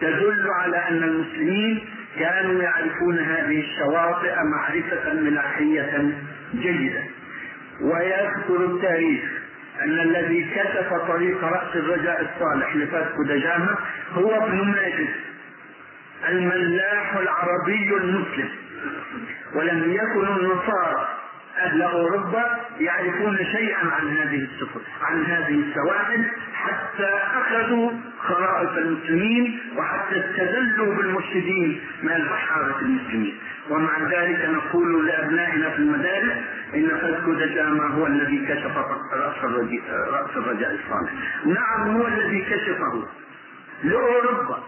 تدل 0.00 0.50
على 0.50 0.76
أن 0.76 1.02
المسلمين 1.02 1.84
كانوا 2.18 2.62
يعرفون 2.62 3.18
هذه 3.18 3.60
الشواطئ 3.60 4.34
معرفة 4.44 5.14
ملاحيه 5.14 6.10
جيدة. 6.54 7.02
ويذكر 7.80 8.64
التاريخ 8.64 9.24
أن 9.82 10.00
الذي 10.00 10.50
كشف 10.54 10.94
طريق 11.08 11.44
رأس 11.44 11.76
الرجاء 11.76 12.20
الصالح 12.22 12.76
لفاسكو 12.76 13.22
دجاما 13.22 13.78
هو 14.12 14.46
ابن 14.46 14.70
ماجد 14.70 15.08
الملاح 16.28 17.16
العربي 17.16 17.96
المسلم. 17.96 18.48
ولم 19.54 19.92
يكن 19.92 20.26
النصارى 20.26 21.08
أهل 21.58 21.82
أوروبا 21.82 22.60
يعرفون 22.80 23.36
شيئا 23.36 23.78
عن 23.78 24.16
هذه 24.16 24.48
السفن 24.52 24.80
عن 25.02 25.24
هذه 25.24 25.62
السواحل. 25.68 26.24
حتى 26.66 27.10
أخذوا 27.40 27.90
خرائط 28.18 28.70
المسلمين 28.70 29.58
وحتى 29.76 30.16
استدلوا 30.24 30.94
بالمرشدين 30.94 31.80
من 32.02 32.12
البحارة 32.12 32.78
المسلمين. 32.82 33.34
ومع 33.70 33.98
ذلك 33.98 34.48
نقول 34.48 35.06
لأبنائنا 35.06 35.70
في 35.70 35.78
المدارس 35.78 36.32
إن 36.74 36.88
فاسكو 36.88 37.32
دجاما 37.32 37.86
هو 37.86 38.06
الذي 38.06 38.46
كشف 38.48 38.76
رأس 38.76 39.44
رأس 40.10 40.36
الرجاء 40.36 40.74
الصالح. 40.74 41.12
نعم 41.44 41.96
هو 41.96 42.06
الذي 42.06 42.40
كشفه 42.40 43.04
لأوروبا. 43.84 44.58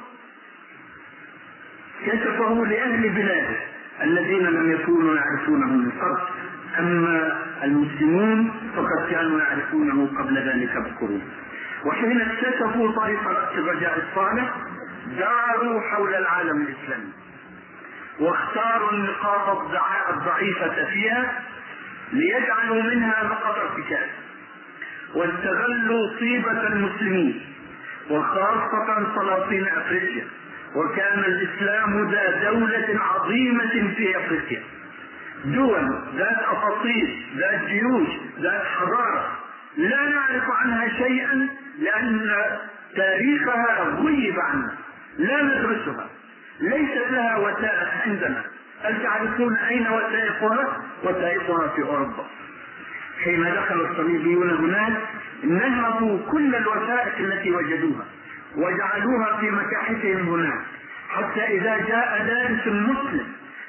كشفه 2.07 2.67
لأهل 2.67 3.09
بلاده 3.09 3.57
الذين 4.03 4.47
لم 4.47 4.73
يكونوا 4.73 5.17
يعرفونه 5.17 5.67
من 5.67 5.91
قبل. 5.91 6.21
أما 6.79 7.39
المسلمون 7.65 8.51
فقد 8.77 9.11
كانوا 9.11 9.41
يعرفونه 9.41 10.09
قبل 10.19 10.39
ذلك 10.39 10.73
بقرون 10.77 11.23
وحين 11.85 12.21
اكتشفوا 12.21 12.93
طريق 12.93 13.29
رأس 13.29 13.59
الرجاء 13.59 13.99
الصالح 13.99 14.55
داروا 15.19 15.81
حول 15.81 16.15
العالم 16.15 16.63
الإسلامي. 16.63 17.13
واختاروا 18.21 18.93
النقاط 18.93 19.61
الضعيفة 20.11 20.85
فيها 20.85 21.43
ليجعلوا 22.13 22.83
منها 22.83 23.25
نقط 23.25 23.59
ارتكاز. 23.59 24.09
واستغلوا 25.15 26.19
طيبة 26.21 26.67
المسلمين 26.67 27.43
وخاصة 28.11 29.07
سلاطين 29.15 29.69
أفريقيا. 29.69 30.25
وكان 30.75 31.19
الإسلام 31.19 32.11
ذا 32.11 32.51
دولة 32.51 33.01
عظيمة 33.01 33.95
في 33.97 34.17
أفريقيا. 34.17 34.63
دول 35.45 35.99
ذات 36.17 36.39
أساطير 36.39 37.27
ذات 37.37 37.61
جيوش 37.61 38.09
ذات 38.41 38.65
حضارة. 38.65 39.39
لا 39.79 40.09
نعرف 40.09 40.51
عنها 40.51 40.89
شيئا 40.89 41.49
لأن 41.79 42.31
تاريخها 42.97 43.85
غيب 43.85 44.41
عنا 44.41 44.75
لا 45.19 45.43
ندرسها. 45.43 46.07
ليست 46.61 47.11
لها 47.11 47.37
وثائق 47.37 47.89
عندنا. 48.07 48.43
هل 48.83 49.03
تعرفون 49.03 49.57
أين 49.57 49.87
وثائقها؟ 49.89 50.83
وثائقها 51.05 51.69
في 51.69 51.83
أوروبا. 51.83 52.27
حين 53.25 53.45
دخل 53.45 53.81
الصليبيون 53.81 54.51
هناك 54.51 54.93
نهبوا 55.45 56.19
كل 56.31 56.55
الوثائق 56.57 57.19
التي 57.19 57.51
وجدوها. 57.51 58.05
وجعلوها 58.57 59.37
في 59.41 59.51
متاحفهم 59.51 60.29
هناك. 60.29 60.61
حتى 61.09 61.41
إذا 61.41 61.77
جاء 61.77 62.25
دارس 62.27 62.67
مسلم 62.67 63.27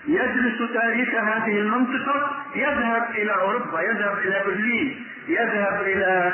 يدرس 0.10 0.72
تاريخ 0.74 1.10
هذه 1.10 1.60
المنطقة 1.60 2.46
يذهب 2.56 3.10
إلى 3.16 3.32
أوروبا 3.32 3.82
يذهب 3.82 4.18
إلى 4.18 4.44
برلين 4.46 5.06
يذهب 5.28 5.82
إلى 5.82 6.34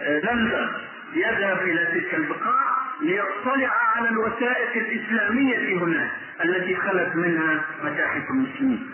آه، 0.00 0.20
لندن 0.20 0.68
يذهب 1.14 1.62
إلى 1.62 1.86
تلك 1.86 2.14
البقاع 2.14 2.78
ليطلع 3.02 3.72
على 3.96 4.08
الوثائق 4.08 4.76
الإسلامية 4.76 5.78
هناك 5.78 6.10
التي 6.44 6.76
خلت 6.76 7.16
منها 7.16 7.64
متاحف 7.84 8.30
المسلمين. 8.30 8.90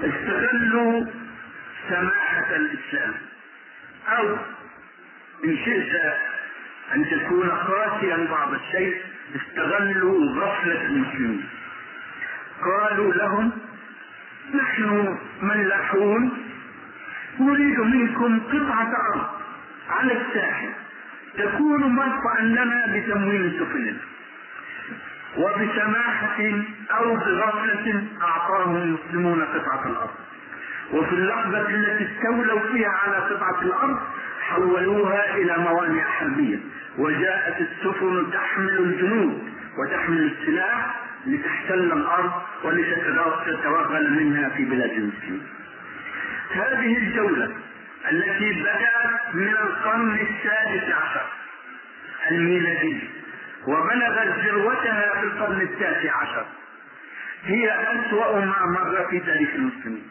استغلوا 0.00 1.06
سماحة 1.88 2.56
الإسلام. 2.56 3.14
أو 4.08 4.36
إن 5.44 5.56
شئت 5.64 5.94
أن 6.94 7.04
تكون 7.10 7.50
قاسيا 7.50 8.28
بعض 8.30 8.54
الشيء 8.54 8.96
استغلوا 9.36 10.30
غفلة 10.30 10.86
المسلمين. 10.86 11.44
قالوا 12.64 13.12
لهم 13.14 13.50
نحن 14.54 15.18
ملاحون 15.42 16.30
نريد 17.40 17.80
منكم 17.80 18.40
قطعة 18.40 18.92
أرض 19.14 19.26
على 19.90 20.12
الساحل 20.12 20.68
تكون 21.38 21.82
مرفعا 21.82 22.40
لنا 22.42 22.86
بتمويل 22.94 23.52
سفننا 23.60 23.96
وبسماحة 25.36 26.38
أو 26.90 27.14
بغفلة 27.16 28.04
أعطاهم 28.22 28.76
المسلمون 28.76 29.42
قطعة 29.44 29.86
الأرض. 29.90 30.10
وفي 30.92 31.12
اللحظة 31.12 31.68
التي 31.68 32.08
استولوا 32.12 32.60
فيها 32.72 32.88
على 32.88 33.16
قطعة 33.16 33.62
الأرض 33.62 33.98
حولوها 34.40 35.34
إلى 35.36 35.56
موانئ 35.58 36.00
حربية 36.00 36.58
وجاءت 36.98 37.60
السفن 37.60 38.30
تحمل 38.32 38.78
الجنود 38.78 39.48
وتحمل 39.78 40.32
السلاح 40.38 41.00
لتحتل 41.26 41.92
الأرض 41.92 42.32
ولتتوغل 42.64 44.10
منها 44.10 44.48
في 44.48 44.64
بلاد 44.64 44.90
المسلمين. 44.90 45.46
هذه 46.50 46.98
الجولة 46.98 47.50
التي 48.12 48.52
بدأت 48.52 49.34
من 49.34 49.48
القرن 49.48 50.14
السادس 50.14 50.94
عشر 50.94 51.26
الميلادي 52.30 53.00
وبلغت 53.66 54.38
ذروتها 54.46 55.20
في 55.20 55.26
القرن 55.26 55.60
التاسع 55.60 56.16
عشر. 56.16 56.46
هي 57.44 57.70
أسوأ 57.70 58.40
ما 58.40 58.66
مر 58.66 59.06
في 59.10 59.20
تاريخ 59.20 59.50
المسلمين. 59.54 60.08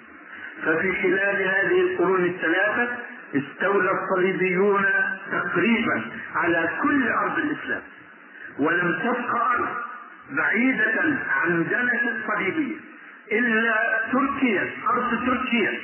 ففي 0.65 1.01
خلال 1.01 1.47
هذه 1.47 1.81
القرون 1.81 2.25
الثلاثة 2.25 2.97
استولى 3.35 3.91
الصليبيون 3.91 4.85
تقريبا 5.31 6.01
على 6.35 6.69
كل 6.81 7.07
أرض 7.07 7.37
الإسلام. 7.37 7.81
ولم 8.59 8.99
تبقى 8.99 9.47
أرض. 9.55 9.90
بعيدة 10.31 11.17
عن 11.29 11.63
دنس 11.63 12.01
الصليبية 12.15 12.75
إلا 13.31 14.01
تركيا 14.11 14.69
أرض 14.89 15.25
تركيا. 15.25 15.79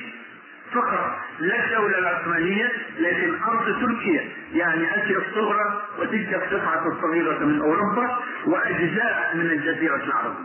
فقط 0.72 1.18
لا 1.40 1.64
الدولة 1.64 1.98
العثمانية 1.98 2.72
لكن 2.98 3.34
أرض 3.42 3.80
تركيا. 3.80 4.28
يعني 4.52 4.84
آسيا 4.94 5.18
الصغرى 5.18 5.82
وتلك 5.98 6.34
القطعة 6.34 6.86
الصغيرة 6.88 7.44
من 7.44 7.60
أوروبا 7.60 8.18
وأجزاء 8.46 9.30
من 9.34 9.46
الجزيرة 9.50 9.96
العربية. 10.04 10.44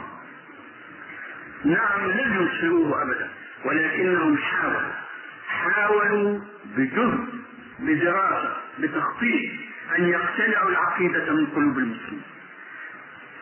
نعم 1.65 2.11
لم 2.11 2.41
يبصروه 2.41 3.01
ابدا 3.01 3.29
ولكنهم 3.65 4.37
حاولوا 4.37 4.91
حاولوا 5.47 6.39
بجهد 6.77 7.40
بدراسه 7.81 8.57
بتخطيط 8.79 9.51
أن 9.97 10.09
يقتلعوا 10.09 10.69
العقيدة 10.69 11.33
من 11.33 11.45
قلوب 11.45 11.77
المسلمين. 11.77 12.21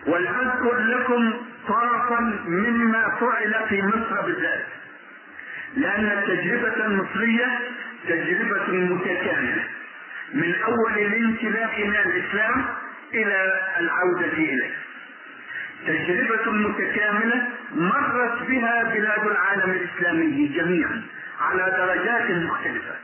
ولأذكر 0.08 0.80
لكم 0.80 1.34
طرفا 1.68 2.20
مما 2.48 3.10
فعل 3.20 3.68
في 3.70 3.82
مصر 3.82 4.22
بالذات. 4.22 4.66
لأن 5.78 6.06
التجربة 6.06 6.86
المصرية 6.86 7.60
تجربة 8.08 8.72
متكاملة. 8.72 9.64
من 10.34 10.56
أول 10.56 10.94
الانتباه 10.94 11.74
إلى 11.78 12.04
الإسلام 12.04 12.66
إلى 13.14 13.60
العودة 13.80 14.34
إليه. 14.34 14.72
تجربة 15.88 16.52
متكاملة 16.52 17.48
مرت 17.72 18.44
بها 18.48 18.84
بلاد 18.84 19.28
العالم 19.28 19.72
الإسلامي 19.72 20.48
جميعا 20.48 21.02
على 21.42 21.64
درجات 21.78 22.32
مختلفة. 22.32 22.96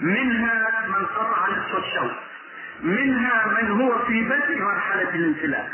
منها 0.00 0.86
من 0.88 1.06
قطع 1.06 1.48
نصف 1.50 1.84
الشوط 1.84 2.12
منها 2.82 3.62
من 3.62 3.70
هو 3.70 3.98
في 4.06 4.24
بدء 4.24 4.62
مرحلة 4.62 5.14
الانسلاخ. 5.14 5.66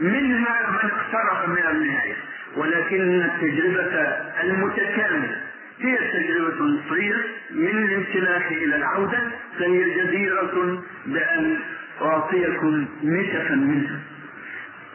منها 0.00 0.70
من 0.70 0.90
اقترب 0.90 1.48
من 1.48 1.66
النهاية. 1.70 2.14
ولكن 2.56 3.22
التجربة 3.24 4.00
المتكاملة 4.42 5.40
هي 5.80 5.98
التجربة 5.98 6.64
المصرية 6.64 7.16
من 7.50 7.68
الانسلاخ 7.84 8.46
إلى 8.46 8.76
العودة 8.76 9.20
فهي 9.58 9.84
جديرة 10.00 10.82
بأن 11.06 11.58
أعطيكم 12.02 12.86
نسخا 13.02 13.54
منها. 13.54 14.00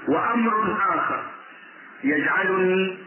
وأمر 0.07 0.77
آخر 0.89 1.23
يجعلني 2.03 2.97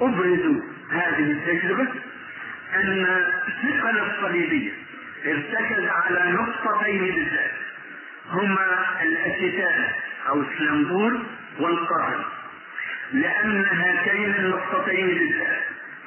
أبرز 0.00 0.62
هذه 0.90 1.30
التجربة 1.30 1.88
أن 2.74 3.06
الثقل 3.48 3.98
الصليبية. 3.98 4.70
ارتكز 5.26 5.86
على 5.88 6.32
نقطتين 6.32 6.98
بالذات. 7.14 7.50
هما 8.30 8.66
الأستان 9.02 9.84
أو 10.28 10.42
اسلامبول 10.42 11.22
والقاهرة 11.60 12.32
لأن 13.12 13.64
هاتين 13.64 14.34
النقطتين 14.34 15.06
بالذات 15.18 15.62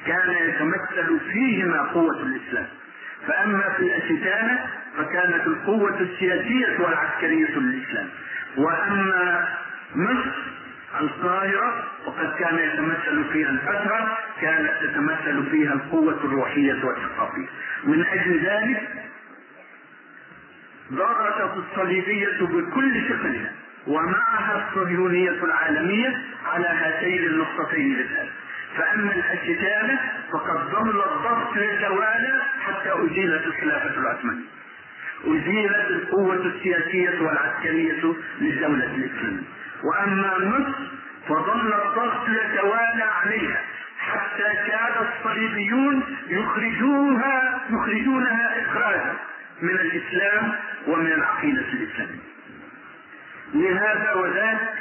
كان 0.06 0.48
يتمثل 0.48 1.20
فيهما 1.32 1.82
قوة 1.82 2.22
الإسلام. 2.22 2.66
فأما 3.26 3.74
في 3.76 3.82
الأستانة 3.82 4.66
فكانت 4.96 5.46
القوة 5.46 6.00
السياسية 6.00 6.78
والعسكرية 6.80 7.58
للإسلام. 7.58 8.08
وأما 8.56 9.48
مصر 9.94 10.30
القاهرة 11.00 11.84
وقد 12.06 12.32
كان 12.38 12.58
يتمثل 12.58 13.24
فيها 13.32 13.50
الفترة 13.50 14.18
كانت 14.40 14.70
تتمثل 14.82 15.50
فيها 15.50 15.72
القوة 15.72 16.18
الروحية 16.24 16.84
والثقافية. 16.84 17.46
من 17.84 18.04
أجل 18.06 18.40
ذلك 18.44 18.88
ضغطت 20.92 21.56
الصليبية 21.56 22.38
بكل 22.40 23.08
ثقلها 23.08 23.52
ومعها 23.86 24.68
الصهيونية 24.68 25.30
العالمية 25.44 26.22
على 26.46 26.66
هاتين 26.66 27.26
النقطتين 27.26 27.94
بالذات 27.94 28.28
فأما 28.76 29.12
الأشتانة 29.12 29.98
فقد 30.32 30.56
ظل 30.70 30.88
الضغط 30.90 31.56
يتوالى 31.56 32.42
حتى 32.60 32.92
أزيلت 32.92 33.46
الخلافة 33.46 34.00
العثمانية. 34.00 34.44
أزيلت 35.24 35.90
القوة 35.90 36.34
السياسية 36.34 37.20
والعسكرية 37.20 38.14
للدولة 38.40 38.84
الإسلامية 38.84 39.42
وأما 39.84 40.38
مصر 40.38 40.78
فظل 41.28 41.72
الضغط 41.74 42.28
يتوالى 42.28 43.02
عليها 43.22 43.60
حتى 43.98 44.70
كاد 44.70 45.06
الصليبيون 45.08 46.02
يخرجوها 46.28 47.60
يخرجونها 47.70 48.62
إخراجا 48.62 49.14
من 49.62 49.70
الإسلام 49.70 50.52
ومن 50.86 51.06
العقيدة 51.12 51.60
الإسلامية. 51.60 52.30
لهذا 53.54 54.14
وذاك 54.14 54.74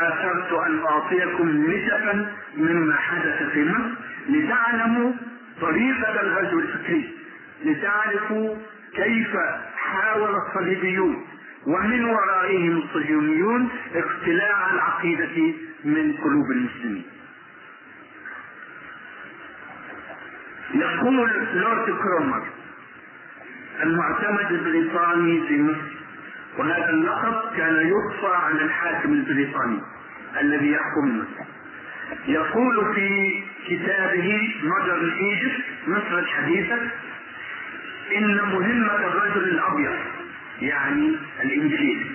آثرت 0.00 0.52
أن 0.52 0.84
أعطيكم 0.84 1.48
نسبا 1.72 2.32
مما 2.56 2.96
حدث 2.96 3.42
في 3.52 3.64
مصر 3.64 3.90
لتعلموا 4.28 5.12
طريقة 5.60 6.20
الغزو 6.20 6.58
الفكري 6.58 7.14
لتعرفوا 7.64 8.56
كيف 8.96 9.36
حاول 9.76 10.34
الصليبيون 10.36 11.26
ومن 11.66 12.04
ورائهم 12.04 12.76
الصهيونيون 12.76 13.68
اقتلاع 13.94 14.70
العقيدة 14.74 15.54
من 15.84 16.12
قلوب 16.12 16.50
المسلمين. 16.50 17.04
يقول 20.74 21.30
لورد 21.54 21.86
كرومر 21.86 22.42
المعتمد 23.82 24.52
البريطاني 24.52 25.46
في 25.48 25.62
مصر 25.62 25.92
وهذا 26.58 26.90
اللقب 26.90 27.56
كان 27.56 27.88
يضفى 27.88 28.34
على 28.36 28.56
الحاكم 28.56 29.12
البريطاني 29.12 29.80
الذي 30.40 30.70
يحكم 30.72 31.18
مصر. 31.18 31.44
يقول 32.26 32.94
في 32.94 33.42
كتابه 33.68 34.54
Modern 34.62 35.10
Egypt 35.12 35.64
مصر 35.86 36.18
الحديثة 36.18 36.78
إن 38.16 38.36
مهمة 38.36 38.96
الرجل 38.96 39.48
الأبيض. 39.48 39.98
يعني 40.62 41.16
الإنجيل 41.44 42.12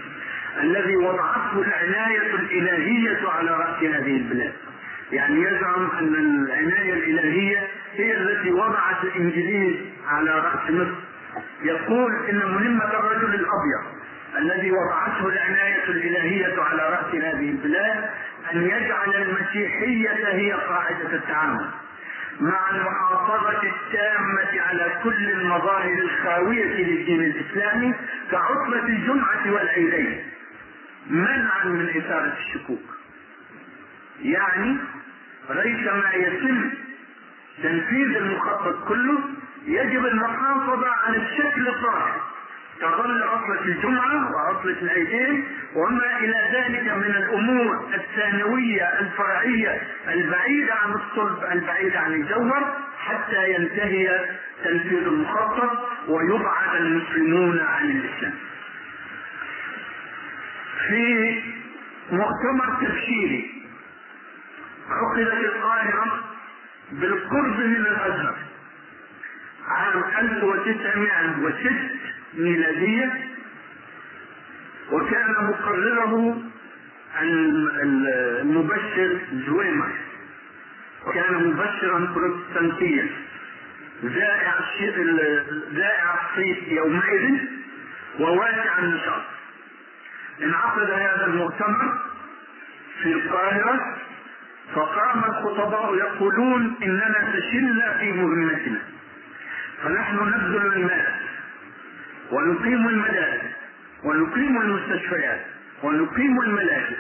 الذي 0.64 0.96
وضعته 0.96 1.62
العناية 1.62 2.36
الإلهية 2.36 3.30
على 3.30 3.52
رأس 3.52 3.84
هذه 3.84 4.18
البلاد. 4.18 4.54
يعني 5.12 5.42
يزعم 5.42 5.90
أن 6.00 6.16
العناية 6.16 6.94
الإلهية 6.94 7.68
هي 7.96 8.18
التي 8.18 8.52
وضعت 8.52 9.04
الانجليز 9.04 9.76
على 10.08 10.32
رأس 10.32 10.72
مصر. 10.72 10.96
يقول 11.64 12.12
إن 12.30 12.38
مهمة 12.38 12.86
الرجل 12.86 13.36
الأبيض 13.36 13.98
الذي 14.38 14.72
وضعته 14.72 15.28
العناية 15.30 15.84
الإلهية 15.84 16.62
على 16.62 16.82
رأس 16.90 17.16
هذه 17.16 17.50
البلاد 17.50 18.10
أن 18.54 18.62
يجعل 18.62 19.16
المسيحية 19.16 20.28
هي 20.28 20.52
قاعدة 20.52 21.14
التعامل. 21.14 21.66
مع 22.42 22.70
المحافظة 22.70 23.64
التامة 23.64 24.62
على 24.62 25.00
كل 25.04 25.32
المظاهر 25.32 25.94
الخاوية 25.94 26.64
للدين 26.66 27.22
الإسلامي 27.24 27.94
كعطلة 28.32 28.84
الجمعة 28.86 29.52
والعيدين. 29.52 30.24
منعا 31.10 31.66
من 31.66 31.90
إثارة 31.90 32.34
الشكوك. 32.40 32.98
يعني 34.22 34.78
ليس 35.50 35.88
ما 35.94 36.14
يتم 36.14 36.70
تنفيذ 37.64 38.16
المخطط 38.18 38.88
كله 38.88 39.20
يجب 39.66 40.06
المحافظة 40.06 40.88
على 40.90 41.18
الشكل 41.18 41.68
الظاهر 41.68 42.22
تظل 42.82 43.24
عطلة 43.24 43.62
الجمعة 43.66 44.32
وعطلة 44.36 44.82
العيدين 44.82 45.46
وما 45.76 46.18
إلى 46.20 46.50
ذلك 46.54 46.94
من 46.98 47.16
الأمور 47.16 47.90
الثانوية 47.96 48.84
الفرعية 49.00 49.82
البعيدة 50.08 50.74
عن 50.74 50.92
الصلب 50.92 51.44
البعيدة 51.52 52.00
عن 52.00 52.14
الجوهر 52.14 52.78
حتى 53.00 53.50
ينتهي 53.54 54.26
تنفيذ 54.64 55.08
المخطط 55.08 55.90
ويبعد 56.08 56.76
المسلمون 56.76 57.60
عن 57.60 57.86
الإسلام. 57.92 58.34
في 60.88 61.42
مؤتمر 62.12 62.76
تبشيري 62.82 63.64
عقدت 64.90 65.34
القاهرة 65.34 66.24
بالقرب 66.92 67.60
من 67.60 67.76
الأزهر 67.76 68.36
عام 69.68 70.04
1906 70.20 71.72
ميلادية 72.34 73.28
وكان 74.92 75.36
مقرره 75.40 76.42
المبشر 77.22 79.20
زويمر 79.48 79.92
وكان 81.06 81.34
مبشرا 81.34 82.00
بروتستانتيا. 82.16 83.10
ذائع 84.04 84.54
ذائع 85.74 86.16
الصيت 86.22 86.68
يومئذ 86.68 87.38
وواسع 88.20 88.80
النشاط. 88.80 89.22
انعقد 90.44 90.92
هذا 90.92 91.26
المؤتمر 91.26 91.98
في 93.04 93.14
القاهرة 93.14 93.98
فقام 94.76 95.24
الخطباء 95.24 95.96
يقولون 95.96 96.76
إننا 96.84 97.32
فشلنا 97.34 97.98
في 97.98 98.12
مهمتنا. 98.12 98.80
فنحن 99.84 100.16
نبذل 100.16 100.74
المال. 100.74 101.27
ونقيم 102.32 102.88
المدارس 102.88 103.42
ونقيم 104.04 104.62
المستشفيات 104.62 105.42
ونقيم 105.84 106.42
الملاجئ 106.42 106.98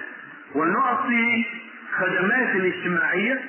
ونعطي 0.55 1.45
خدمات 1.97 2.55
اجتماعية 2.55 3.39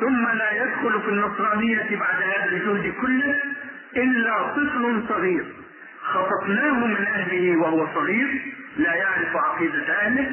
ثم 0.00 0.28
لا 0.28 0.50
يدخل 0.52 1.00
في 1.02 1.08
النصرانية 1.08 1.96
بعد 1.96 2.22
هذا 2.22 2.44
الجهد 2.52 2.94
كله 3.00 3.34
إلا 3.96 4.42
طفل 4.52 5.02
صغير. 5.08 5.44
خطفناه 6.02 6.86
من 6.86 7.06
أهله 7.06 7.56
وهو 7.56 7.86
صغير 7.94 8.40
لا 8.76 8.94
يعرف 8.94 9.36
عقيدة 9.36 9.92
أهله 10.00 10.30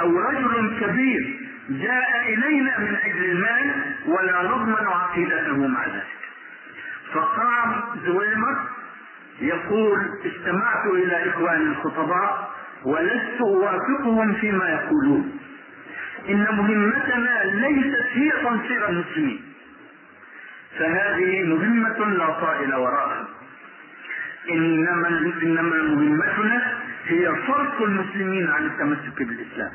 أو 0.00 0.18
رجل 0.18 0.78
كبير 0.80 1.40
جاء 1.70 2.34
إلينا 2.34 2.78
من 2.78 2.96
أجل 3.04 3.24
المال 3.24 3.94
ولا 4.06 4.42
نضمن 4.42 4.86
عقيدته 4.86 5.66
مع 5.66 5.86
ذلك. 5.86 6.06
فقام 7.12 7.82
زويمر 8.06 8.56
يقول 9.40 9.98
استمعت 10.26 10.86
إلى 10.86 11.30
إخواني 11.30 11.64
الخطباء 11.64 12.50
ولست 12.84 13.40
أوافقهم 13.40 14.34
فيما 14.34 14.68
يقولون. 14.68 15.38
إن 16.28 16.46
مهمتنا 16.56 17.44
ليست 17.44 18.06
هي 18.12 18.30
تنصير 18.30 18.88
المسلمين. 18.88 19.42
فهذه 20.78 21.42
مهمة 21.42 21.98
لا 22.10 22.30
طائل 22.40 22.74
وراءها. 22.74 23.28
إنما 24.50 25.08
إنما 25.42 25.82
مهمتنا 25.82 26.78
هي 27.06 27.36
فرق 27.46 27.82
المسلمين 27.82 28.50
عن 28.50 28.66
التمسك 28.66 29.18
بالإسلام. 29.22 29.72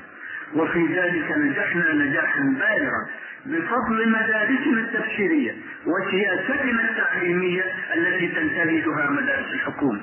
وفي 0.56 0.86
ذلك 0.94 1.38
نجحنا 1.38 1.94
نجاحا 1.94 2.40
بالغا 2.42 3.08
بفضل 3.46 4.10
مدارسنا 4.10 4.80
التبشيرية 4.82 5.56
وسياستنا 5.86 6.90
التعليمية 6.90 7.64
التي 7.96 8.28
تنتهجها 8.28 9.10
مدارس 9.10 9.54
الحكومة. 9.54 10.02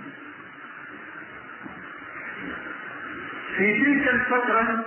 في 3.57 3.85
تلك 3.85 4.09
الفترة 4.15 4.85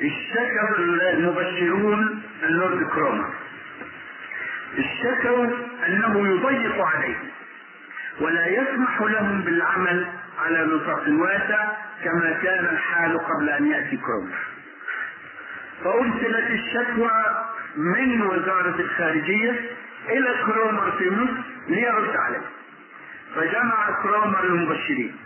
اشتكى 0.00 0.68
المبشرون 1.12 2.22
اللورد 2.42 2.82
كرومر 2.86 3.30
اشتكوا 4.78 5.46
أنه 5.88 6.28
يضيق 6.28 6.80
عليهم 6.86 7.28
ولا 8.20 8.46
يسمح 8.46 9.00
لهم 9.00 9.40
بالعمل 9.40 10.06
على 10.38 10.66
نطاق 10.66 11.04
واسع 11.08 11.72
كما 12.04 12.38
كان 12.42 12.64
الحال 12.64 13.18
قبل 13.18 13.48
أن 13.48 13.66
يأتي 13.66 13.96
كرومر 13.96 14.38
فأرسلت 15.84 16.50
الشكوى 16.50 17.10
من 17.76 18.22
وزارة 18.22 18.80
الخارجية 18.80 19.50
إلى 20.08 20.34
كرومر 20.46 20.90
في 20.98 21.10
مصر 21.10 21.32
ليرد 21.68 22.16
عليه. 22.16 22.42
فجمع 23.34 24.02
كرومر 24.02 24.44
المبشرين. 24.44 25.16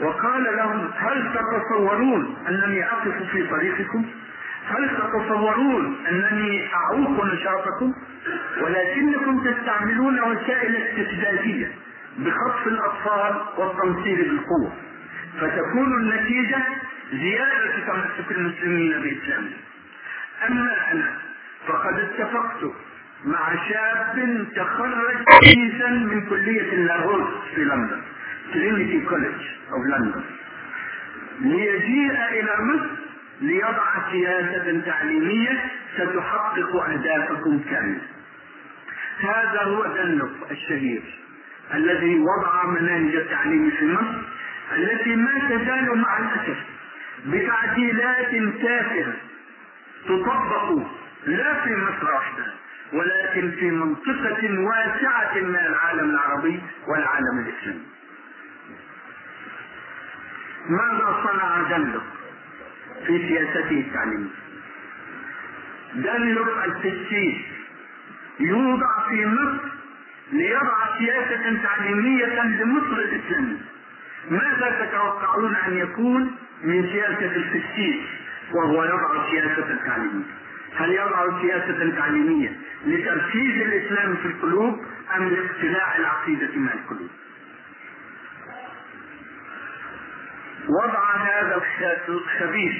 وقال 0.00 0.44
لهم 0.56 0.90
هل 0.96 1.32
تتصورون 1.34 2.36
أنني 2.48 2.84
أقف 2.86 3.22
في 3.32 3.46
طريقكم؟ 3.46 4.04
هل 4.68 4.90
تتصورون 4.96 5.96
أنني 6.10 6.68
أعوق 6.74 7.24
نشاطكم؟ 7.24 7.92
ولكنكم 8.62 9.44
تستعملون 9.44 10.20
وسائل 10.20 10.76
استفزازيه 10.76 11.72
بخطف 12.18 12.66
الأطفال 12.66 13.40
والتنصير 13.58 14.16
بالقوة 14.16 14.72
فتكون 15.40 15.92
النتيجة 16.00 16.58
زيادة 17.12 17.86
تمسك 17.86 18.30
المسلمين 18.30 18.90
باسلامهم 18.92 19.52
أما 20.48 20.92
أنا 20.92 21.12
فقد 21.66 21.98
اتفقت 21.98 22.72
مع 23.24 23.68
شاب 23.68 24.46
تخرج 24.56 25.16
حديثا 25.28 25.88
من 25.88 26.26
كلية 26.28 26.72
اللاهوت 26.72 27.28
في 27.54 27.64
لندن 27.64 28.00
Trinity 28.54 29.06
College 29.06 29.44
of 29.72 29.86
London 29.86 30.22
ليجيء 31.40 32.12
إلى 32.30 32.50
مصر 32.60 32.86
ليضع 33.40 34.10
سياسة 34.10 34.80
تعليمية 34.86 35.64
ستحقق 35.94 36.76
أهدافكم 36.76 37.60
كاملة. 37.70 38.00
هذا 39.20 39.62
هو 39.62 39.86
دنلوب 39.86 40.30
الشهير 40.50 41.02
الذي 41.74 42.18
وضع 42.18 42.66
مناهج 42.66 43.14
التعليم 43.14 43.70
في 43.70 43.86
مصر 43.86 44.18
التي 44.76 45.16
ما 45.16 45.32
تزال 45.48 45.98
مع 45.98 46.18
الأسف 46.18 46.56
بتعديلات 47.26 48.30
تافهة 48.62 49.12
تطبق 50.04 50.78
لا 51.26 51.64
في 51.64 51.76
مصر 51.76 52.14
وحدها 52.14 52.54
ولكن 52.92 53.50
في 53.50 53.70
منطقة 53.70 54.58
واسعة 54.58 55.34
من 55.34 55.56
العالم 55.56 56.10
العربي 56.10 56.60
والعالم 56.88 57.38
الإسلامي. 57.46 57.86
ماذا 60.68 61.22
صنع 61.26 61.76
دنلوب 61.76 62.02
في 63.06 63.18
سياسته 63.28 63.80
التعليمية؟ 63.80 64.28
دنلوب 65.94 66.48
التسييس 66.66 67.36
يوضع 68.40 69.08
في 69.08 69.26
مصر 69.26 69.68
ليضع 70.32 70.98
سياسة 70.98 71.62
تعليمية 71.62 72.42
لمصر 72.42 72.96
الإسلامية. 72.96 73.58
ماذا 74.30 74.84
تتوقعون 74.86 75.54
أن 75.56 75.76
يكون 75.78 76.36
من 76.64 76.82
سياسة 76.92 77.36
التسييس 77.36 78.00
وهو 78.54 78.84
يضع 78.84 79.30
سياسة 79.30 79.78
تعليمية. 79.86 80.24
هل 80.76 80.92
يضع 80.92 81.40
سياسة 81.42 81.96
تعليمية 81.96 82.52
لتركيز 82.86 83.60
الإسلام 83.62 84.14
في 84.16 84.26
القلوب 84.28 84.84
أم 85.16 85.28
لاقتلاع 85.28 85.96
العقيدة 85.96 86.48
من 86.56 86.68
القلوب؟ 86.68 87.10
وضع 90.68 91.16
هذا 91.16 91.62
الخبيث 92.08 92.76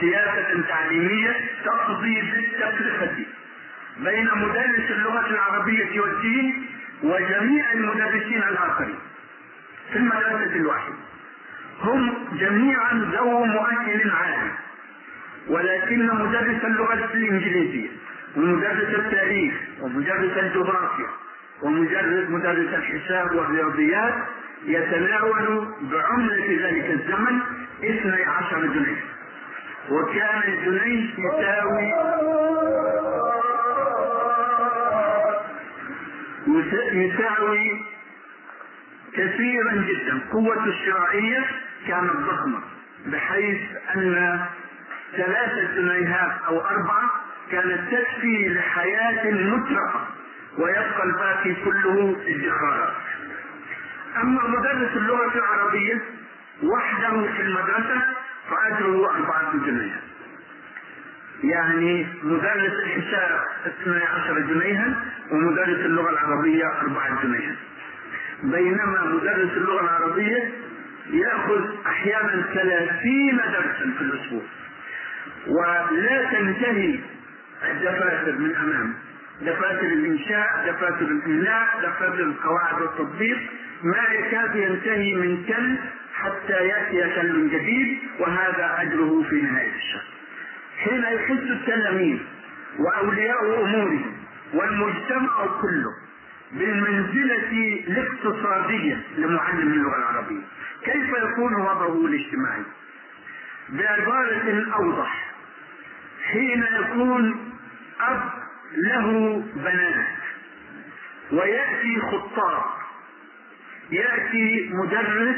سياسة 0.00 0.62
تعليمية 0.68 1.36
تقضي 1.64 2.20
بالتفرقة 2.20 3.16
بين 3.98 4.28
مدرس 4.36 4.90
اللغة 4.90 5.26
العربية 5.26 6.00
والدين 6.00 6.66
وجميع 7.02 7.72
المدرسين 7.72 8.42
الآخرين 8.42 8.98
في 9.92 9.98
المدرسة 9.98 10.56
الواحدة. 10.56 10.94
هم 11.82 12.14
جميعا 12.40 12.94
ذو 13.12 13.44
مؤهل 13.44 14.10
عالي 14.10 14.50
ولكن 15.48 16.06
مدرس 16.06 16.64
اللغة 16.64 16.94
الإنجليزية 17.14 17.88
ومدرس 18.36 18.94
التاريخ 18.98 19.54
ومدرس 19.80 20.38
الجغرافيا 20.38 21.06
ومدرس 21.62 22.28
مدرس 22.30 22.74
الحساب 22.74 23.34
والرياضيات 23.34 24.14
يتناول 24.66 25.66
بعملة 25.82 26.46
ذلك 26.68 26.90
الزمن 26.90 27.40
12 27.84 28.66
جنيه. 28.66 29.00
وكان 29.90 30.42
الجنيه 30.48 31.08
يساوي 31.18 31.92
يساوي 36.92 37.80
كثيرا 39.12 39.72
جدا. 39.72 40.20
قوة 40.32 40.64
الشرائية 40.66 41.44
كانت 41.88 42.12
ضخمة 42.16 42.60
بحيث 43.06 43.60
أن 43.96 44.40
ثلاثة 45.16 45.74
جنيهات 45.76 46.32
أو 46.48 46.60
أربعة 46.60 47.10
كانت 47.50 47.80
تكفي 47.94 48.48
لحياة 48.48 49.30
مترفة 49.30 50.00
ويبقى 50.58 51.04
الباقي 51.04 51.54
كله 51.64 52.16
ادخارات 52.26 52.92
أما 54.22 54.48
مدرس 54.48 54.96
اللغة 54.96 55.34
العربية 55.34 56.00
وحده 56.62 57.32
في 57.36 57.42
المدرسة 57.42 58.02
فأجره 58.50 59.10
أربعة 59.10 59.52
جنيه 59.66 60.00
يعني 61.44 62.06
مدرس 62.22 62.72
الحساب 62.72 63.40
12 63.82 64.38
جنيها 64.38 64.94
ومدرس 65.30 65.78
اللغة 65.86 66.10
العربية 66.10 66.64
أربعة 66.82 67.22
جنيها. 67.22 67.56
بينما 68.42 69.04
مدرس 69.04 69.50
اللغة 69.56 69.80
العربية 69.80 70.50
يأخذ 71.10 71.86
أحيانا 71.86 72.44
ثلاثين 72.54 73.36
درسا 73.36 73.94
في 73.98 74.04
الأسبوع. 74.04 74.42
ولا 75.46 76.30
تنتهي 76.32 76.98
الدفاتر 77.70 78.32
من 78.38 78.54
أمامه 78.56 78.94
دفاتر 79.40 79.86
الإنشاء 79.86 80.64
دفاتر 80.66 81.04
الإملاء 81.06 81.66
دفاتر 81.82 82.20
القواعد 82.20 82.80
والتطبيق. 82.82 83.38
ما 83.82 84.14
يكاد 84.14 84.56
ينتهي 84.56 85.14
من 85.14 85.44
كل 85.44 85.76
حتى 86.14 86.52
يأتي 86.52 87.20
كل 87.20 87.50
جديد 87.50 87.98
وهذا 88.18 88.76
أجره 88.78 89.22
في 89.30 89.40
نهاية 89.42 89.76
الشهر. 89.76 90.04
حين 90.84 91.02
يحس 91.02 91.50
التلاميذ 91.50 92.18
وأولياء 92.78 93.64
أمورهم 93.64 94.12
والمجتمع 94.54 95.46
كله 95.62 95.92
بالمنزلة 96.52 97.82
الاقتصادية 97.88 99.00
لمعلم 99.16 99.72
اللغة 99.72 99.96
العربية. 99.96 100.42
كيف 100.84 101.08
يكون 101.08 101.54
وضعه 101.54 102.06
الاجتماعي؟ 102.06 102.62
بعبارة 103.68 104.66
أوضح. 104.74 105.32
حين 106.32 106.64
يكون 106.80 107.52
أب 108.00 108.20
له 108.76 109.42
بنات 109.56 110.06
ويأتي 111.32 112.00
خطاب 112.00 112.64
يأتي 113.90 114.70
مدرس 114.72 115.36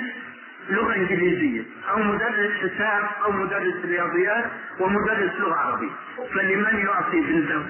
لغة 0.70 0.96
إنجليزية 0.96 1.62
أو 1.90 2.02
مدرس 2.02 2.50
حساب 2.52 3.08
أو 3.24 3.32
مدرس 3.32 3.84
رياضيات 3.84 4.50
ومدرس 4.80 5.32
لغة 5.40 5.54
عربية. 5.54 5.90
فلمن 6.34 6.78
يعطي 6.78 7.20
بنته؟ 7.20 7.66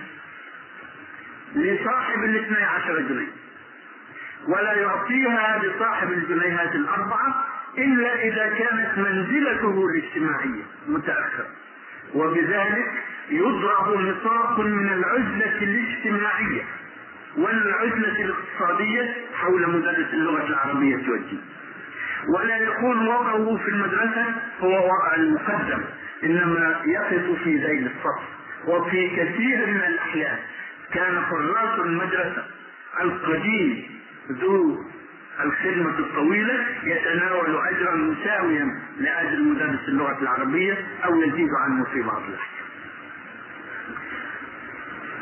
لصاحب 1.55 2.25
الاثني 2.25 2.65
عشر 2.65 3.01
جنيه. 3.01 3.27
ولا 4.49 4.73
يعطيها 4.73 5.63
لصاحب 5.65 6.13
الجنيهات 6.13 6.75
الأربعة 6.75 7.45
إلا 7.79 8.15
إذا 8.23 8.49
كانت 8.59 8.99
منزلته 8.99 9.87
الاجتماعية 9.87 10.63
متأخرة. 10.89 11.47
وبذلك 12.15 12.93
يضرب 13.31 14.01
نطاق 14.01 14.61
من 14.61 14.89
العزلة 14.89 15.63
الاجتماعية 15.63 16.63
والعزلة 17.37 18.25
الاقتصادية 18.25 19.15
حول 19.35 19.71
مدرس 19.71 20.15
اللغة 20.15 20.47
العربية 20.47 20.97
والدين 20.97 21.43
ولا 22.29 22.57
يكون 22.57 23.09
وضعه 23.09 23.57
في 23.57 23.69
المدرسة 23.71 24.25
هو 24.61 24.85
وضع 24.85 25.15
المقدم 25.17 25.83
إنما 26.25 26.81
يقف 26.87 27.43
في 27.45 27.57
ذيل 27.57 27.87
الصف. 27.87 28.23
وفي 28.67 29.09
كثير 29.09 29.67
من 29.67 29.81
الأحيان 29.87 30.39
كان 30.95 31.25
حراس 31.25 31.79
المدرسة 31.79 32.45
القديم 33.01 34.01
ذو 34.31 34.85
الخدمة 35.45 35.99
الطويلة 35.99 36.67
يتناول 36.83 37.57
أجرا 37.57 37.95
مساويا 37.95 38.81
لأجر 38.99 39.39
مدرس 39.41 39.89
اللغة 39.89 40.19
العربية 40.23 40.87
أو 41.05 41.23
يزيد 41.23 41.49
عنه 41.65 41.85
في 41.85 42.03
بعض 42.03 42.23
الأحيان. 42.29 42.65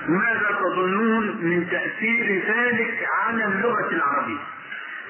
ماذا 0.08 0.58
تظنون 0.60 1.26
من 1.42 1.68
تأثير 1.70 2.42
ذلك 2.48 3.08
على 3.22 3.44
اللغة 3.44 3.90
العربية؟ 3.92 4.40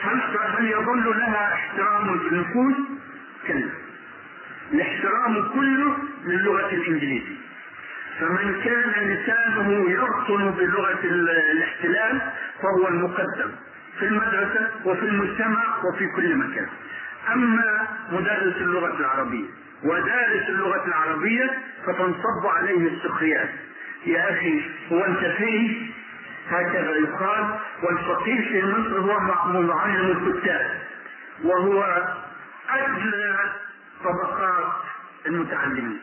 هل 0.02 0.20
هل 0.58 0.70
يظل 0.70 1.18
لها 1.18 1.54
احترام 1.54 2.18
في 2.18 2.28
النفوس؟ 2.28 2.76
كلا. 3.46 3.70
الاحترام 4.72 5.48
كله 5.48 5.96
للغة 6.24 6.70
الإنجليزية. 6.70 7.36
فمن 8.20 8.60
كان 8.64 9.08
لسانه 9.08 9.90
يرطن 9.90 10.50
بلغة 10.50 11.00
الاحتلال 11.52 12.20
فهو 12.62 12.88
المقدم 12.88 13.50
في 13.98 14.04
المدرسة 14.06 14.70
وفي 14.84 15.02
المجتمع 15.02 15.64
وفي 15.84 16.06
كل 16.06 16.36
مكان. 16.36 16.68
أما 17.32 17.88
مدرس 18.12 18.56
اللغة 18.56 19.00
العربية 19.00 19.46
ودارس 19.84 20.48
اللغة 20.48 20.86
العربية 20.86 21.58
فتنصب 21.86 22.46
عليه 22.46 22.88
السخريات. 22.88 23.48
يا 24.06 24.30
أخي 24.30 24.62
هو 24.92 25.04
أنت 25.04 25.24
فيه 25.24 25.90
هكذا 26.50 26.96
يقال 26.96 27.58
والفقيه 27.82 28.40
في 28.48 28.66
مصر 28.66 29.00
هو 29.00 29.20
معلم 29.62 30.26
الكتاب. 30.26 30.80
وهو 31.44 32.02
أدنى 32.70 33.36
طبقات 34.04 34.72
المتعلمين. 35.26 36.00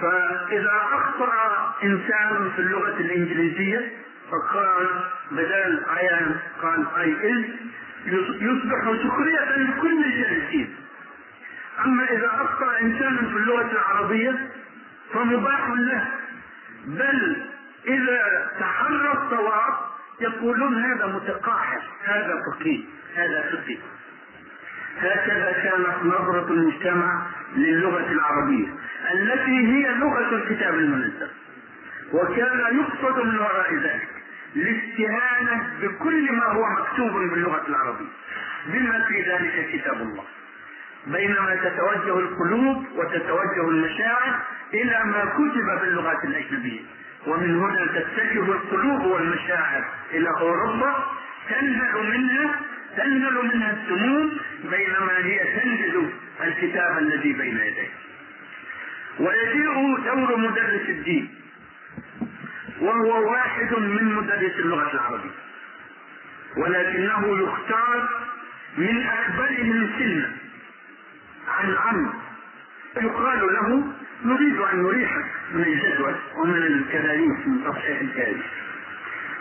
فإذا 0.00 0.82
أخطأ 0.92 1.74
إنسان 1.84 2.50
في 2.56 2.62
اللغة 2.62 2.96
الإنجليزية 3.00 3.92
فقال 4.30 4.88
بدل 5.30 5.82
عيان 5.88 6.36
قال 6.62 6.86
آي 6.96 7.32
از 7.32 7.44
يصبح 8.40 9.02
سخرية 9.04 9.56
لكل 9.56 10.04
الجالسين 10.04 10.74
أما 11.84 12.04
إذا 12.04 12.26
أخطأ 12.26 12.80
إنسان 12.80 13.16
في 13.16 13.36
اللغة 13.36 13.72
العربية 13.72 14.48
فمباح 15.14 15.68
له. 15.70 16.06
بل 16.86 17.36
إذا 17.86 18.50
تحرى 18.60 19.12
الصواب 19.12 19.74
يقولون 20.20 20.84
هذا 20.84 21.06
متقاعد 21.06 21.80
هذا 22.04 22.34
فقيه 22.52 22.84
هذا 23.16 23.50
فقيه 23.52 23.78
هكذا 25.00 25.52
كانت 25.52 26.04
نظرة 26.04 26.52
المجتمع 26.52 27.22
للغة 27.56 28.12
العربية. 28.12 28.66
التي 29.12 29.66
هي 29.66 29.94
لغة 29.94 30.34
الكتاب 30.36 30.74
المنزل. 30.74 31.28
وكان 32.12 32.60
يقصد 32.78 33.24
من 33.26 33.38
وراء 33.38 33.74
ذلك 33.74 34.08
الاستهانة 34.56 35.70
بكل 35.82 36.32
ما 36.32 36.44
هو 36.44 36.64
مكتوب 36.70 37.12
باللغة 37.12 37.64
العربية. 37.68 38.12
بما 38.66 39.04
في 39.08 39.22
ذلك 39.22 39.68
كتاب 39.72 40.00
الله. 40.02 40.24
بينما 41.06 41.56
تتوجه 41.56 42.18
القلوب 42.18 42.84
وتتوجه 42.96 43.68
المشاعر 43.68 44.40
إلى 44.74 45.02
ما 45.04 45.24
كتب 45.24 45.80
باللغات 45.80 46.24
الأجنبية. 46.24 46.80
ومن 47.26 47.54
هنا 47.54 47.86
تتجه 47.86 48.52
القلوب 48.52 49.04
والمشاعر 49.04 49.84
إلى 50.12 50.28
أوروبا. 50.28 51.04
تنزل 51.50 52.10
منها 52.12 52.60
تنزل 52.96 53.34
منها 53.44 53.72
السموم 53.72 54.38
بينما 54.70 55.18
هي 55.18 55.38
تنزل 55.38 56.10
الكتاب 56.44 56.98
الذي 56.98 57.32
بين 57.32 57.56
يديه 57.56 57.87
ويجيء 59.18 59.96
دور 60.04 60.36
مدرس 60.36 60.88
الدين 60.88 61.34
وهو 62.80 63.30
واحد 63.32 63.72
من 63.78 64.14
مدرس 64.14 64.52
اللغة 64.58 64.90
العربية 64.94 65.30
ولكنه 66.56 67.42
يختار 67.42 68.08
من 68.78 69.06
أكبرهم 69.06 69.90
سنا 69.98 70.32
عن 71.48 71.74
عم 71.74 72.12
يقال 72.96 73.52
له 73.54 73.92
نريد 74.24 74.56
أن 74.60 74.82
نريحك 74.82 75.24
من 75.52 75.62
الجدول 75.62 76.14
ومن 76.36 76.62
الكراريس 76.62 77.46
من 77.46 77.64
تصحيح 77.64 78.00
الكارثة. 78.00 78.42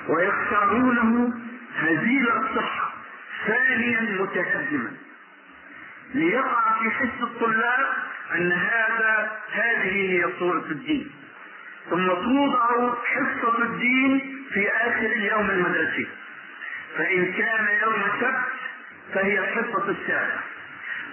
ويختارونه 0.10 1.34
هزيل 1.80 2.28
الصحة 2.32 2.94
ثانيا 3.48 4.02
متقدما 4.22 4.92
ليقع 6.13 6.80
في 6.80 6.90
حس 6.92 7.22
الطلاب 7.22 7.86
أن 8.36 8.52
هذا 8.52 9.32
هذه 9.52 10.12
هي 10.12 10.26
صورة 10.40 10.66
الدين. 10.72 11.12
ثم 11.90 12.08
توضع 12.08 12.94
حصة 13.06 13.63
الدين 13.63 14.44
في 14.54 14.70
آخر 14.70 15.06
اليوم 15.06 15.50
المدرسي 15.50 16.08
فإن 16.98 17.34
كان 17.34 17.68
يوم 17.84 17.94
السبت 17.94 18.46
فهي 19.13 19.40
الحصة 19.40 19.90
السابعة. 19.90 20.44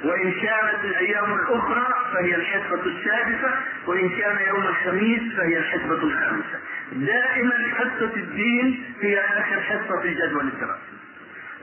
وإن 0.05 0.33
كانت 0.33 0.85
الأيام 0.85 1.35
الأخرى 1.35 1.87
فهي 2.13 2.35
الحصة 2.35 2.87
السادسة. 2.87 3.55
وإن 3.87 4.09
كان 4.09 4.47
يوم 4.49 4.67
الخميس 4.67 5.23
فهي 5.37 5.59
الحصة 5.59 6.03
الخامسة. 6.03 6.61
دائما 6.93 7.75
حصة 7.75 8.13
الدين 8.17 8.85
هي 9.01 9.21
آخر 9.21 9.61
حصة 9.61 10.01
في 10.03 10.15
جدول 10.15 10.47
الدراسة. 10.47 10.95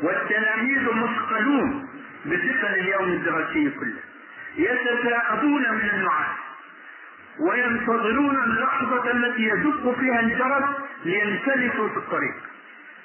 والتلاميذ 0.02 0.84
مثقلون 0.84 1.88
بثقل 2.26 2.74
اليوم 2.74 3.14
الدراسي 3.14 3.70
كله. 3.70 4.11
يتثاءبون 4.58 5.62
من 5.62 5.90
النعاس 5.94 6.38
وينتظرون 7.40 8.44
اللحظة 8.44 9.12
التي 9.12 9.42
يدق 9.44 10.00
فيها 10.00 10.20
الجرس 10.20 10.70
لينسلكوا 11.06 11.90
في 11.90 11.98
الطريق. 11.98 12.36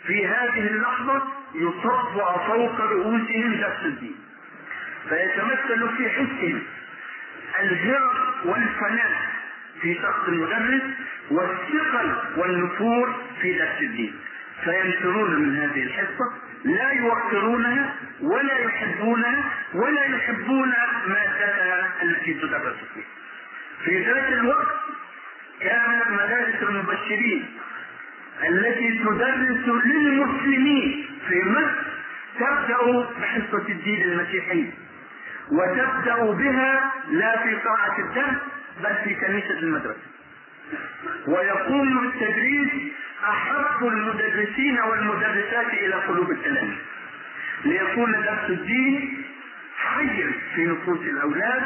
في 0.07 0.27
هذه 0.27 0.67
اللحظة 0.67 1.23
يصفع 1.55 2.47
فوق 2.47 2.81
رؤوسهم 2.81 3.55
درس 3.55 3.85
الدين. 3.85 4.17
فيتمثل 5.09 5.89
في 5.97 6.11
حسهم 6.11 6.63
الهرب 7.61 8.11
والفناء 8.45 9.11
في 9.81 9.95
شخص 9.95 10.29
المدرس 10.29 10.83
والثقل 11.31 12.15
والنفور 12.37 13.15
في 13.41 13.59
درس 13.59 13.81
الدين. 13.81 14.15
فينفرون 14.65 15.41
من 15.41 15.57
هذه 15.57 15.83
الحصة 15.83 16.33
لا 16.66 16.90
يوقرونها 16.92 17.94
ولا 18.20 18.59
يحبونها 18.59 19.44
ولا 19.74 20.05
يحبون 20.07 20.72
مادتها 21.07 21.92
التي 22.02 22.35
تدرس 22.35 22.76
فيها 22.94 23.05
في 23.85 24.05
ذات 24.05 24.29
الوقت 24.33 24.66
كانت 25.61 26.07
مدارس 26.11 26.62
المبشرين 26.62 27.46
التي 28.48 28.98
تدرس 28.98 29.68
للمسلمين 29.85 31.07
في 31.29 31.42
مصر 31.44 31.87
تبدأ 32.38 33.07
بحصة 33.20 33.64
الدين 33.68 34.02
المسيحي 34.02 34.64
وتبدأ 35.52 36.33
بها 36.33 36.92
لا 37.11 37.42
في 37.42 37.55
قاعه 37.55 37.98
الدرس 37.98 38.37
بل 38.83 38.94
في 39.05 39.14
كنيسة 39.14 39.59
المدرسة. 39.59 40.00
ويقوم 41.26 42.00
بالتدريس 42.00 42.70
أحب 43.29 43.87
المدرسين 43.87 44.79
والمدرسات 44.81 45.67
إلى 45.73 45.95
قلوب 45.95 46.31
التلاميذ 46.31 46.77
ليكون 47.65 48.12
درس 48.12 48.51
الدين 48.51 49.25
حيا 49.79 50.33
في 50.55 50.67
نفوس 50.67 51.01
الأولاد 51.01 51.62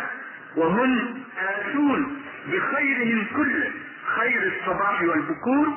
وهم 0.56 1.22
آتون 1.38 2.22
بخيرهم 2.46 3.26
كله 3.36 3.70
خير 4.16 4.52
الصباح 4.52 5.02
والبكور 5.02 5.68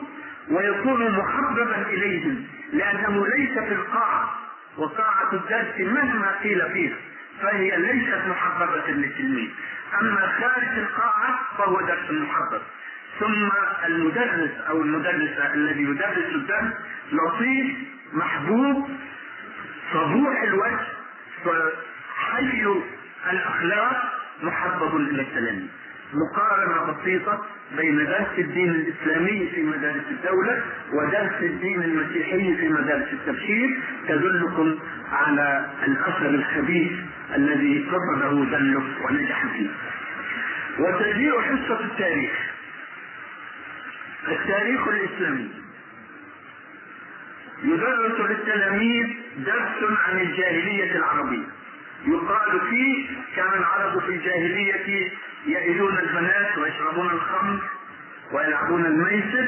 ويكون 0.50 1.12
محببا 1.12 1.82
إليهم 1.89 2.43
لأنه 2.74 3.28
ليس 3.28 3.60
في 3.60 3.74
القاعة 3.74 4.30
وقاعة 4.78 5.34
الدرس 5.34 5.80
مهما 5.80 6.32
قيل 6.43 6.72
فيها 6.74 6.95
فهي 7.41 7.78
ليست 7.78 8.22
محببة 8.28 8.88
للتلميذ. 8.88 9.49
أما 10.01 10.28
خارج 10.39 10.78
القاعة 10.78 11.39
فهو 11.57 11.82
درس 11.82 12.12
محبب. 12.12 12.62
ثم 13.20 13.49
المدرس 13.86 14.51
أو 14.70 14.82
المدرسة 14.82 15.53
الذي 15.53 15.84
يدرس 15.84 16.36
الدرس 16.36 16.74
لطيف 17.11 17.76
محبوب 18.14 18.89
صبوح 19.93 20.43
الوجه 20.43 20.80
حي 22.16 22.66
الأخلاق 23.32 24.03
محبب 24.43 24.95
إلى 24.95 25.22
التلاميذ 25.22 25.68
مقارنة 26.14 26.91
بسيطة 26.93 27.45
بين 27.78 27.97
درس 27.97 28.28
الدين 28.38 28.70
الإسلامي 28.70 29.49
في 29.55 29.64
مدارس 29.64 30.03
الدولة 30.11 30.61
ودرس 30.93 31.41
الدين 31.41 31.84
المسيحي 31.84 32.55
في 32.55 32.70
مدارس 32.70 33.14
التبشير 33.14 33.80
تدلكم 34.07 34.80
على 35.11 35.66
الأثر 35.88 36.30
الخبيث 36.30 36.91
الذي 37.36 37.86
قصده 37.91 38.57
دلك 38.57 38.84
ونجح 39.05 39.45
فيه. 39.45 39.70
وتجيء 40.80 41.41
حصة 41.41 41.80
التاريخ. 41.80 42.53
التاريخ 44.28 44.88
الإسلامي 44.88 45.49
يدرس 47.63 48.19
للتلاميذ 48.19 49.07
درس 49.38 49.91
عن 50.07 50.19
الجاهلية 50.19 50.95
العربية 50.95 51.45
يقال 52.05 52.59
فيه 52.69 53.07
كان 53.36 53.53
العرب 53.57 53.99
في 53.99 54.09
الجاهلية 54.09 55.11
يئدون 55.45 55.97
البنات 55.99 56.57
ويشربون 56.57 57.09
الخمر 57.09 57.59
ويلعبون 58.32 58.86
الميسر 58.86 59.47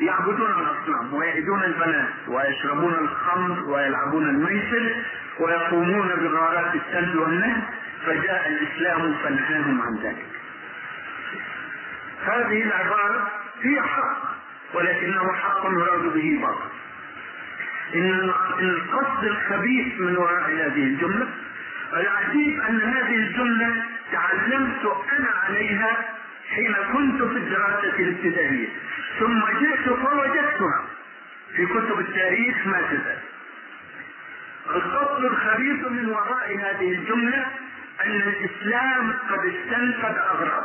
يعبدون 0.00 0.50
الأصنام 0.50 1.14
ويئدون 1.14 1.64
البنات 1.64 2.08
ويشربون 2.28 2.94
الخمر 2.94 3.70
ويلعبون 3.70 4.28
الميسر 4.28 4.94
ويقومون 5.40 6.08
بغارات 6.08 6.74
السلب 6.74 7.16
والنهب 7.16 7.62
فجاء 8.06 8.48
الإسلام 8.48 9.14
فنهاهم 9.24 9.82
عن 9.82 9.96
ذلك. 10.02 10.26
هذه 12.24 12.62
العبارة 12.62 13.30
هي 13.62 13.82
حق 13.82 14.22
ولكنه 14.74 15.32
حق 15.32 15.64
يراد 15.64 16.12
به 16.14 16.38
باطل. 16.42 16.70
إن 17.94 18.30
القصد 18.60 19.24
الخبيث 19.24 20.00
من 20.00 20.16
وراء 20.16 20.50
هذه 20.50 20.84
الجملة 20.84 21.28
العجيب 21.92 22.60
أن 22.60 22.80
هذه 22.80 23.14
الجملة 23.16 23.84
تعلمت 24.12 24.84
أنا 25.12 25.30
عليها 25.44 25.96
حين 26.54 26.74
كنت 26.92 27.22
في 27.22 27.36
الدراسة 27.38 27.96
الابتدائية. 27.98 28.68
ثم 29.18 29.40
جئت 29.60 29.88
فوجدتها 29.88 30.84
في 31.56 31.66
كتب 31.66 31.98
التاريخ 32.00 32.66
ما 32.66 32.82
تزال 32.82 33.18
القصد 34.70 35.24
الخبيث 35.24 35.86
من 35.86 36.08
وراء 36.08 36.56
هذه 36.58 36.92
الجملة 36.92 37.46
أن 38.06 38.10
الإسلام 38.20 39.12
قد 39.30 39.38
استنفذ 39.46 40.18
اغراض 40.18 40.64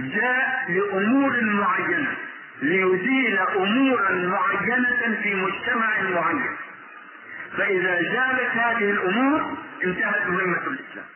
جاء 0.00 0.64
لأمور 0.68 1.40
معينة 1.44 2.16
ليزيل 2.62 3.38
أمورا 3.38 4.10
معينة 4.12 5.20
في 5.22 5.34
مجتمع 5.34 6.00
معين. 6.02 6.56
فإذا 7.56 8.02
زالت 8.02 8.50
هذه 8.50 8.90
الأمور 8.90 9.56
انتهت 9.84 10.26
مهمة 10.26 10.56
الإسلام. 10.66 11.06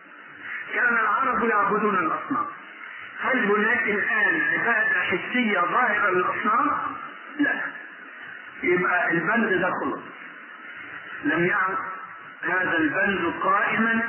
كان 0.74 0.94
العرب 0.98 1.44
يعبدون 1.44 1.94
الأصنام. 1.94 2.46
هل 3.20 3.44
هناك 3.44 3.82
الآن 3.82 4.40
عبادة 4.52 5.00
حسية 5.02 5.60
ظاهرة 5.60 6.10
للأصنام؟ 6.10 6.70
لا. 7.40 7.60
يبقى 8.62 9.10
البند 9.12 9.52
ده 9.60 9.70
خلص 9.70 10.00
لم 11.24 11.46
يعد 11.46 11.76
هذا 12.42 12.78
البند 12.78 13.34
قائما 13.42 14.00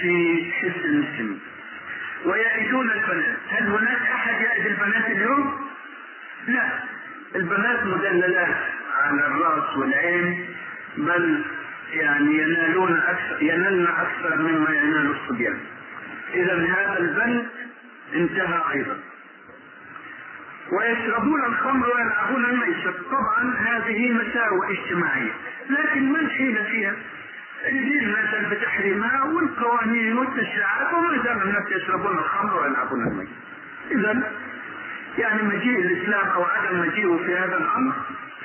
في 0.00 0.44
حس 0.62 0.84
المسلمين. 0.84 1.40
ويئدون 2.24 2.90
البنات. 2.90 3.36
هل 3.50 3.66
هناك 3.68 4.02
أحد 4.02 4.40
يئد 4.40 4.66
البنات 4.66 5.06
اليوم؟ 5.06 5.68
لا. 6.46 6.68
البنات 7.36 7.84
مدللات 7.84 8.56
على 9.02 9.26
الرأس 9.26 9.76
والعين 9.76 10.54
بل 10.96 11.44
يعني 11.92 12.38
ينالون 12.38 13.00
أكثر 13.00 13.42
ينالن 13.42 13.86
أكثر 13.86 14.36
مما 14.36 14.70
ينال 14.70 15.10
الصبيان. 15.10 15.58
إذا 16.34 16.54
هذا 16.54 16.98
البند 16.98 17.46
انتهى 18.14 18.62
أيضا. 18.74 18.98
ويشربون 20.72 21.44
الخمر 21.44 21.88
ويلعبون 21.94 22.44
الميسر 22.44 22.94
طبعا 23.10 23.54
هذه 23.58 24.12
مساوئ 24.12 24.72
اجتماعية. 24.72 25.32
لكن 25.70 26.12
من 26.12 26.30
حيل 26.30 26.64
فيها؟ 26.64 26.94
الدين 27.66 28.12
نزل 28.12 28.50
بتحريمها 28.50 29.22
والقوانين 29.24 30.18
والتشريعات 30.18 30.94
وما 30.94 31.22
زال 31.24 31.42
الناس 31.42 31.64
يشربون 31.70 32.18
الخمر 32.18 32.62
ويلعبون 32.62 33.06
الميسر 33.06 33.32
اذا 33.90 34.32
يعني 35.18 35.42
مجيء 35.42 35.78
الإسلام 35.78 36.28
أو 36.28 36.44
عدم 36.44 36.80
مجيئه 36.80 37.16
في 37.26 37.36
هذا 37.36 37.56
الأمر 37.56 37.92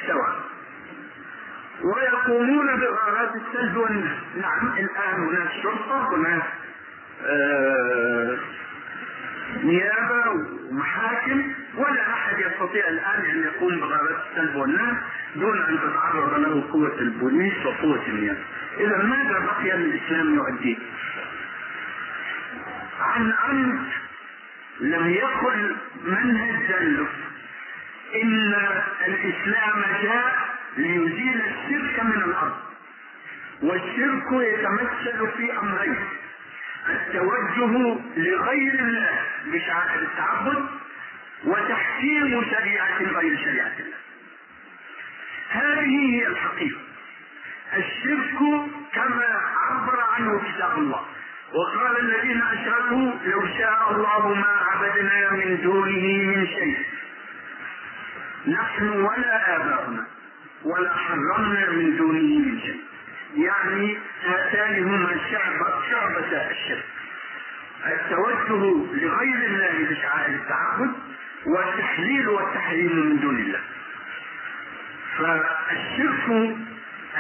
سواء. 0.08 0.36
ويقومون 1.84 2.76
بغارات 2.80 3.32
السلب 3.36 3.78
والنهب. 3.78 4.18
نعم 4.42 4.68
الآن 4.78 5.24
هناك 5.28 5.50
شرطة 5.64 6.16
هناك 6.16 6.44
آه 7.26 8.38
نيابة 9.64 10.30
ومحاكم. 10.72 11.52
ولا 11.78 12.14
أحد 12.14 12.40
يستطيع 12.40 12.88
الآن 12.88 13.26
أن 13.26 13.44
يقوم 13.44 13.80
بغارات 13.80 14.18
السلب 14.32 14.56
والنهب 14.56 14.98
دون 15.36 15.62
أن 15.62 15.78
تتعرض 15.78 16.34
له 16.40 16.64
قوة 16.72 17.00
البوليس 17.00 17.66
وقوة 17.66 18.06
النيابه. 18.08 18.40
إذا 18.80 18.98
ماذا 19.04 19.40
بقي 19.40 19.78
للاسلام 19.78 20.36
يؤديه؟ 20.36 20.78
عن 23.00 23.34
عمد 23.44 23.88
لم 24.80 25.10
يكن 25.10 25.76
منهج 26.06 26.72
له 26.84 27.08
إن 28.24 28.54
الإسلام 29.08 29.84
جاء 30.04 30.36
ليزيل 30.78 31.42
الشرك 31.42 32.04
من 32.04 32.22
الأرض 32.26 32.56
والشرك 33.62 34.26
يتمثل 34.32 35.32
في 35.38 35.58
أمرين 35.60 35.96
التوجه 36.90 37.98
لغير 38.18 38.74
الله 38.80 39.20
بشعائر 39.46 40.02
التعبد 40.02 40.66
وتحكيم 41.46 42.46
شريعة 42.52 42.98
غير 42.98 43.38
شريعة 43.38 43.74
الله. 43.80 43.98
هذه 45.50 46.16
هي 46.16 46.28
الحقيقة. 46.28 46.82
الشرك 47.78 48.40
كما 48.94 49.42
عبر 49.70 50.00
عنه 50.02 50.42
كتاب 50.52 50.78
الله. 50.78 51.06
وقال 51.54 52.00
الذين 52.00 52.42
أشركوا 52.42 53.12
لو 53.26 53.48
شاء 53.58 53.92
الله 53.92 54.34
ما 54.34 54.68
عبدنا 54.72 55.32
من 55.32 55.62
دونه 55.64 56.24
من 56.24 56.48
شيء. 56.48 56.86
نحن 58.48 58.88
ولا 58.88 59.56
آباؤنا 59.56 60.06
ولا 60.64 60.94
حرمنا 60.94 61.70
من 61.70 61.98
دونه 61.98 62.40
من 62.40 62.60
شيء. 62.62 62.84
يعني 63.36 63.98
هاتان 64.26 64.84
هما 64.84 65.18
شعب 65.32 65.84
شعبة 65.92 66.52
الشرك. 66.52 66.86
التوجه 67.86 68.62
لغير 68.94 69.46
الله 69.46 69.88
بشعائر 69.90 70.36
التعبد 70.36 70.92
والتحليل 71.46 72.30
والتحريم 72.30 72.96
من 72.96 73.20
دون 73.20 73.36
الله. 73.36 73.60
فالشرك 75.18 76.56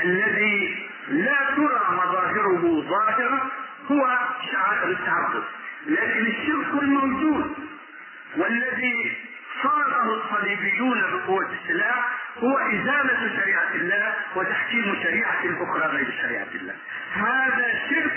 الذي 0.03 0.87
لا 1.07 1.37
ترى 1.55 1.81
مظاهره 1.91 2.83
ظاهرة 2.89 3.51
هو 3.91 4.17
شعائر 4.51 4.89
التعبد 4.91 5.43
لكن 5.87 6.25
الشرك 6.25 6.83
الموجود 6.83 7.55
والذي 8.37 9.17
صاغه 9.63 10.21
الصليبيون 10.21 11.01
بقوة 11.01 11.49
السلاح 11.63 12.19
هو 12.37 12.57
إزالة 12.57 13.39
شريعة 13.39 13.75
الله 13.75 14.13
وتحكيم 14.35 14.95
شريعة 15.03 15.41
أخرى 15.63 15.87
غير 15.87 16.13
شريعة 16.21 16.47
الله. 16.55 16.75
هذا 17.13 17.73
شرك 17.89 18.13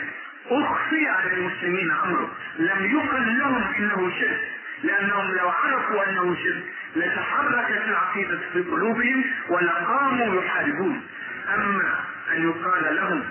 أخفي 0.51 1.09
على 1.09 1.33
المسلمين 1.33 1.91
أمره. 1.91 2.31
لم 2.59 2.85
يقل 2.97 3.39
لهم 3.39 3.63
إنه 3.79 4.13
شرك. 4.21 4.41
لأنهم 4.83 5.31
لو 5.35 5.49
عرفوا 5.49 6.09
أنه 6.09 6.37
شرك 6.45 6.65
لتحركت 6.97 7.83
العقيدة 7.89 8.39
في 8.53 8.61
قلوبهم 8.63 9.25
ولقاموا 9.49 10.43
يحاربون. 10.43 11.07
أما 11.55 12.01
أن 12.33 12.43
يقال 12.43 12.97
لهم 12.97 13.25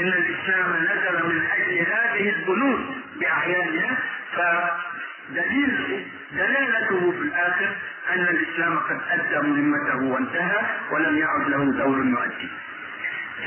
إن 0.00 0.08
الإسلام 0.08 0.76
نزل 0.76 1.26
من 1.26 1.46
أجل 1.46 1.78
هذه 1.92 2.28
البنود 2.36 2.80
باعيانها 3.20 3.98
فدليل 4.36 6.06
دلالته 6.32 7.12
في 7.12 7.18
الآخر 7.18 7.68
أن 8.10 8.20
الإسلام 8.20 8.78
قد 8.78 9.00
أدى 9.10 9.48
مهمته 9.48 10.02
وانتهى 10.02 10.60
ولم 10.90 11.18
يعد 11.18 11.48
له 11.48 11.64
دور 11.64 12.04
يؤدي. 12.06 12.48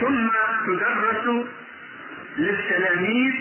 ثم 0.02 0.30
تدرس 0.68 1.46
للتلاميذ 2.38 3.34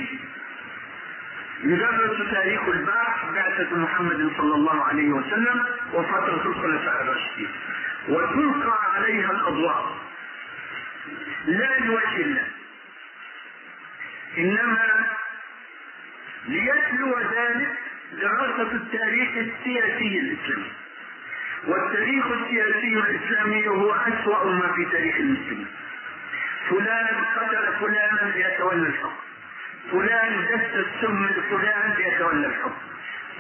يدرس 1.65 2.31
تاريخ 2.33 2.69
البعث 2.69 3.20
بعثة 3.51 3.77
محمد 3.77 4.31
صلى 4.37 4.55
الله 4.55 4.85
عليه 4.85 5.09
وسلم 5.09 5.65
وفترة 5.93 6.43
الخلفاء 6.47 7.03
الراشدين. 7.03 7.49
وتلقى 8.09 8.79
عليها 8.95 9.31
الأضواء. 9.31 9.99
لا 11.47 11.79
لوجه 11.79 12.17
الله. 12.17 12.47
إنما 14.39 15.07
ليتلو 16.49 17.19
ذلك 17.19 17.79
دراسة 18.13 18.73
التاريخ 18.73 19.31
السياسي 19.37 20.19
الإسلامي. 20.19 20.73
والتاريخ 21.67 22.27
السياسي 22.27 22.99
الاسلامي 22.99 23.69
هو 23.69 23.93
أسوأ 23.93 24.45
ما 24.45 24.73
في 24.73 24.85
تاريخ 24.85 25.17
المسلمين. 25.17 25.67
فلان 26.71 27.25
قتل 27.37 27.73
فلانا 27.81 28.33
ليتولى 28.35 28.87
الحكم. 28.87 29.17
فلان 29.93 30.47
دس 30.47 30.87
السم 30.87 31.27
لفلان 31.27 31.95
ليتولى 31.99 32.47
الحكم. 32.47 32.90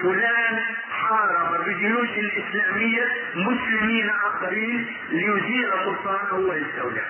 فلان 0.02 0.60
حارب 0.90 1.64
بجيوش 1.66 2.08
الإسلامية 2.08 3.12
مسلمين 3.34 4.10
آخرين 4.10 4.86
ليزيل 5.10 5.70
سلطانه 5.84 6.34
ويستولى. 6.34 7.02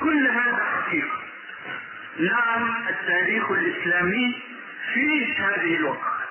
كل 0.00 0.28
هذا 0.28 0.64
حقيقة. 0.64 1.18
نعم 2.18 2.74
التاريخ 2.88 3.50
الإسلامي 3.50 4.42
فيه 4.94 5.46
هذه 5.48 5.76
الوقائع. 5.76 6.24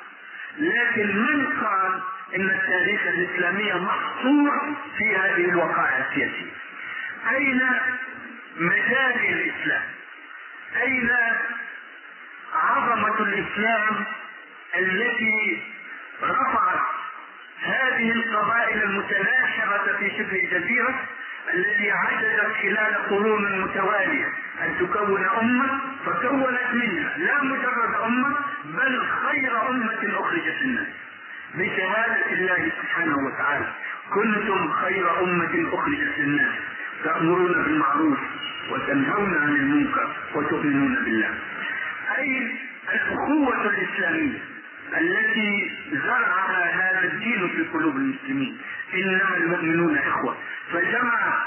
لكن 0.57 1.18
من 1.18 1.45
قال 1.61 2.01
إن 2.36 2.49
التاريخ 2.49 3.01
الإسلامي 3.07 3.74
محصور 3.74 4.76
في 4.97 5.16
هذه 5.16 5.49
الوقائع 5.49 5.97
السياسية؟ 6.09 6.51
أين 7.32 7.61
مجال 8.57 9.16
الإسلام؟ 9.30 9.84
أين 10.82 11.11
عظمة 12.53 13.20
الإسلام 13.20 14.05
التي 14.78 15.61
رفعت 16.22 16.80
هذه 17.64 18.11
القبائل 18.11 18.84
المتناحرة 18.84 19.97
في 19.99 20.09
شبه 20.09 20.43
الجزيرة 20.43 20.95
التي 21.53 21.91
عجزت 21.91 22.53
خلال 22.61 22.95
قرون 23.09 23.61
متوالية. 23.61 24.28
أن 24.61 24.76
تكون 24.80 25.26
أمة 25.41 25.80
فكونت 26.05 26.74
منها 26.74 27.18
لا 27.18 27.43
مجرد 27.43 27.95
أمة 28.05 28.36
بل 28.66 29.01
خير 29.05 29.70
أمة 29.70 30.20
أخرجت 30.20 30.61
الناس 30.61 30.88
بشهادة 31.55 32.32
الله 32.32 32.72
سبحانه 32.82 33.18
وتعالى 33.18 33.66
كنتم 34.14 34.72
خير 34.72 35.24
أمة 35.24 35.70
أخرجت 35.74 36.18
للناس. 36.18 36.53
تأمرون 37.03 37.53
بالمعروف 37.53 38.20
وتنهون 38.70 39.38
عن 39.38 39.55
المنكر 39.55 40.07
وتؤمنون 40.36 40.95
بالله. 40.95 41.34
أي 42.18 42.51
الأخوة 42.93 43.66
الإسلامية 43.70 44.39
التي 44.97 45.71
زرعها 45.91 46.65
هذا 46.73 47.03
الدين 47.13 47.49
في 47.49 47.63
قلوب 47.73 47.95
المسلمين. 47.95 48.57
إنما 48.93 49.37
المؤمنون 49.37 49.97
إخوة. 49.97 50.37
فجمع 50.73 51.43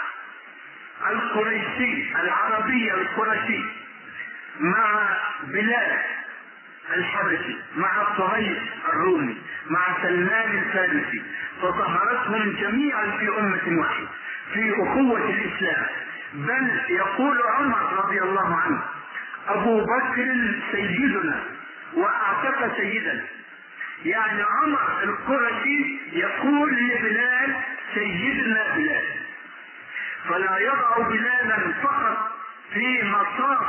القريشي 1.10 2.14
العربي 2.22 2.94
القرشي 2.94 3.60
مع 4.60 5.08
بلال 5.42 5.98
الحبشي 6.96 7.56
مع 7.76 8.16
صهيب 8.18 8.56
الرومي 8.88 9.36
مع 9.70 9.80
سلمان 10.02 10.58
الفارسي 10.58 11.22
فظهرتهم 11.62 12.52
جميعا 12.60 13.04
في 13.18 13.28
أمة 13.28 13.80
واحدة 13.80 14.06
في 14.54 14.72
أخوة 14.72 15.30
الإسلام. 15.30 15.86
بل 16.34 16.80
يقول 16.88 17.42
عمر 17.58 18.04
رضي 18.04 18.22
الله 18.22 18.54
عنه 18.56 18.82
أبو 19.48 19.80
بكر 19.84 20.54
سيدنا 20.72 21.44
وأعتق 21.96 22.76
سيدا. 22.76 23.24
يعني 24.04 24.42
عمر 24.42 25.02
القرشي 25.02 25.98
يقول 26.12 26.74
لبلال 26.74 27.56
سيدنا 27.94 28.74
بلال. 28.76 29.04
فلا 30.28 30.58
يضع 30.58 30.98
بلالا 30.98 31.72
فقط 31.82 32.30
في 32.72 33.02
مصاف 33.04 33.66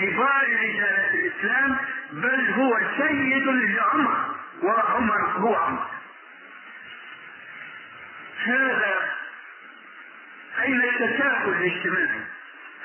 كبار 0.00 0.42
رجال 0.42 1.10
الإسلام 1.14 1.76
بل 2.12 2.50
هو 2.50 2.80
سيد 2.98 3.46
لعمر 3.46 4.34
وعمر 4.62 5.20
هو 5.36 5.54
عمر. 5.54 5.86
هذا 8.44 9.14
أين 10.62 10.82
التكافل 10.82 11.48
الاجتماعي 11.48 12.20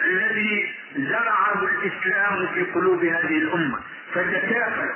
الذي 0.05 0.73
زرعه 0.95 1.63
الإسلام 1.63 2.47
في 2.53 2.63
قلوب 2.63 3.03
هذه 3.03 3.37
الأمة 3.37 3.79
فتكافل 4.13 4.89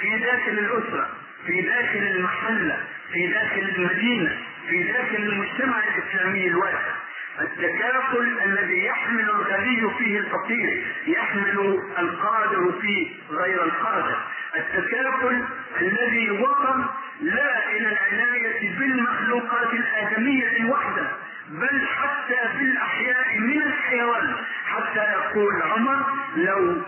في 0.00 0.18
داخل 0.18 0.52
الأسرة 0.58 1.08
في 1.46 1.60
داخل 1.62 1.98
المحلة 1.98 2.84
في 3.12 3.26
داخل 3.26 3.72
المدينة 3.76 4.38
في 4.68 4.82
داخل 4.82 5.16
المجتمع 5.16 5.76
الإسلامي 5.84 6.46
الواسع. 6.48 6.94
التكافل 7.40 8.38
الذي 8.44 8.84
يحمل 8.84 9.20
الغني 9.30 9.90
فيه 9.98 10.18
الفقير 10.18 10.84
يحمل 11.06 11.80
القادر 11.98 12.72
فيه 12.80 13.08
غير 13.30 13.64
القادر. 13.64 14.16
التكافل 14.56 15.44
الذي 15.80 16.30
وصل 16.30 16.84
لا 17.20 17.70
إلى 17.70 17.88
العناية 17.88 18.78
بالمخلوقات 18.78 19.72
الآدمية 19.72 20.64
وحده 20.64 21.06
بل 21.48 21.86
حتى 21.86 22.58
بالاحياء 22.58 23.38
من 23.38 23.62
الحيوان. 23.62 24.34
حتى 24.66 25.00
يقول 25.12 25.62
عمر 25.62 26.02
لو 26.36 26.82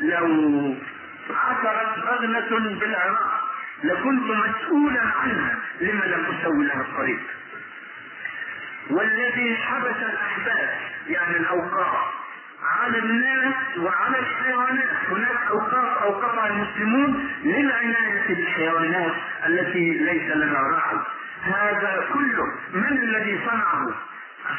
لو 0.00 0.74
عثرت 1.30 1.98
بغنة 2.06 2.78
بالعراق 2.80 3.40
لكنت 3.84 4.22
مسؤولا 4.22 5.00
عنها 5.02 5.58
لما 5.80 6.04
لم 6.04 6.26
أسوي 6.40 6.66
لها 6.66 6.80
الطريق؟ 6.80 7.20
والذي 8.90 9.56
حبس 9.56 9.96
الأحباب 10.02 10.70
يعني 11.06 11.36
الأوقاف. 11.36 11.96
على 12.62 12.98
الناس 12.98 13.54
وعلى 13.78 14.18
الحيوانات. 14.18 14.90
هناك 15.10 15.38
أوقاف 15.50 16.02
اوقفها 16.02 16.46
المسلمون 16.48 17.28
للعناية 17.44 18.28
بالحيوانات 18.28 19.12
التي 19.46 19.90
ليس 19.90 20.36
لنا 20.36 20.58
راعي 20.60 20.98
هذا 21.42 22.08
كله 22.12 22.46
من 22.74 22.98
الذي 23.02 23.40
صنعه؟ 23.46 23.86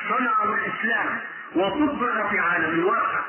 صنعه 0.09 0.53
الإسلام 0.53 1.19
وطبق 1.55 2.29
في 2.29 2.39
عالم 2.39 2.79
الواقع. 2.79 3.19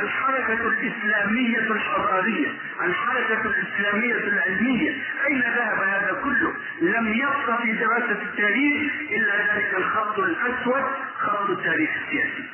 الحركة 0.00 0.52
الإسلامية 0.52 1.58
الحضارية 1.58 2.48
الحركة 2.84 3.40
الإسلامية 3.44 4.14
العلمية. 4.14 4.94
أين 5.26 5.40
ذهب 5.40 5.82
هذا 5.82 6.20
كله؟ 6.24 6.54
لم 6.80 7.12
يبق 7.12 7.62
في 7.62 7.72
دراسة 7.72 8.22
التاريخ 8.22 8.92
إلا 9.10 9.54
ذلك 9.54 9.74
الخط 9.76 10.18
الأسود 10.18 10.84
خط 11.18 11.50
التاريخ 11.50 11.90
السياسي. 12.04 12.44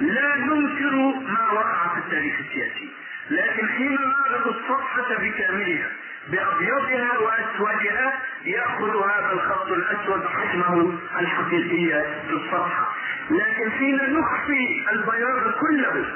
لا 0.00 0.36
ننكر 0.36 0.96
ما 1.28 1.52
وقع 1.52 1.94
في 1.94 1.98
التاريخ 1.98 2.34
السياسي 2.38 2.90
لكن 3.30 3.68
حين 3.68 3.98
نعرض 4.00 4.46
الصفحة 4.46 5.14
بكاملها 5.18 5.90
بأبيضها 6.28 7.18
وأسودها 7.18 8.12
يأخذ 8.44 8.96
هذا 9.10 9.32
الخط 9.32 9.66
الأسود 9.66 10.26
حجمه 10.26 10.92
الحقيقي 11.20 12.04
في 12.28 12.32
الصفحة 12.32 12.92
لكن 13.30 13.70
حين 13.70 14.18
نخفي 14.18 14.84
البياض 14.92 15.52
كله 15.60 16.06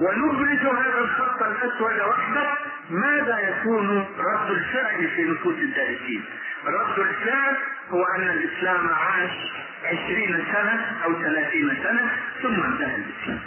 ونبرز 0.00 0.66
هذا 0.66 0.98
الخط 0.98 1.42
الأسود 1.42 2.00
وحده 2.08 2.54
ماذا 2.90 3.38
يكون 3.38 4.06
رد 4.18 4.50
الفعل 4.50 5.08
في 5.08 5.22
نفوس 5.24 5.54
الدارسين؟ 5.54 6.24
رد 6.66 6.98
الفعل 6.98 7.56
هو 7.90 8.04
أن 8.04 8.28
الإسلام 8.28 8.88
عاش 8.88 9.52
عشرين 9.84 10.44
سنة 10.52 10.96
أو 11.04 11.22
ثلاثين 11.22 11.76
سنة 11.82 12.10
ثم 12.42 12.62
انتهى 12.62 12.96
الإسلام. 12.96 13.40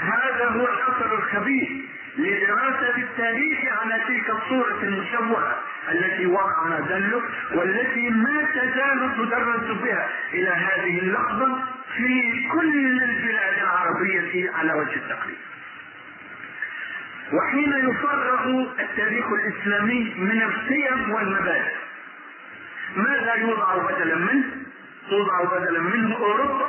هذا 0.00 0.48
هو 0.48 0.68
الاثر 0.68 1.14
الخبيث 1.18 1.68
لدراسة 2.18 2.96
التاريخ 2.96 3.58
على 3.82 4.04
تلك 4.08 4.30
الصورة 4.30 4.78
المشوهة 4.82 5.56
التي 5.90 6.26
وقع 6.26 6.78
ذلك 6.88 7.22
والتي 7.54 8.10
ما 8.10 8.42
تزال 8.54 9.12
تدرس 9.16 9.78
بها 9.82 10.08
إلى 10.32 10.50
هذه 10.50 10.98
اللحظة 10.98 11.58
في 11.96 12.48
كل 12.52 12.78
البلاد 13.02 13.58
العربية 13.62 14.50
على 14.50 14.72
وجه 14.72 14.94
التقريب. 14.96 15.36
وحين 17.32 17.72
يفرغ 17.90 18.64
التاريخ 18.80 19.26
الإسلامي 19.32 20.14
من 20.18 20.42
القيم 20.42 21.10
والمبادئ 21.10 21.72
ماذا 22.96 23.34
يوضع 23.34 23.76
بدلا 23.76 24.16
منه؟ 24.16 24.44
توضع 25.10 25.44
بدلا 25.58 25.80
منه 25.80 26.16
أوروبا 26.16 26.68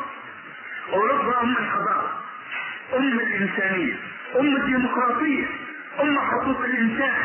أوروبا 0.93 1.41
أم 1.41 1.51
الحضارة 1.57 2.21
أم 2.97 3.19
الإنسانية 3.19 3.95
أم 4.39 4.55
الديمقراطية 4.57 5.45
أم 6.01 6.19
حقوق 6.19 6.61
الإنسان. 6.61 7.23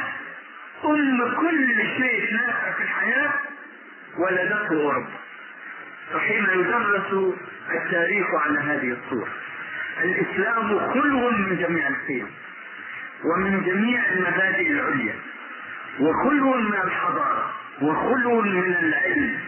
أم 0.84 1.34
كل 1.40 1.76
شيء 1.98 2.32
نافع 2.32 2.72
في 2.72 2.82
الحياة 2.82 3.32
ولدته 4.18 4.82
أوروبا 4.82 5.08
فحين 6.12 6.44
يدرس 6.54 7.34
التاريخ 7.70 8.26
على 8.34 8.58
هذه 8.58 8.96
الصورة 9.02 9.28
الإسلام 10.02 10.78
خلو 10.92 11.30
من 11.30 11.56
جميع 11.56 11.88
القيم 11.88 12.26
ومن 13.24 13.62
جميع 13.64 14.02
المبادئ 14.12 14.70
العليا 14.70 15.14
وخلو 16.00 16.54
من 16.54 16.74
الحضارة 16.84 17.52
وخلو 17.82 18.40
من 18.40 18.74
العلم 18.82 19.38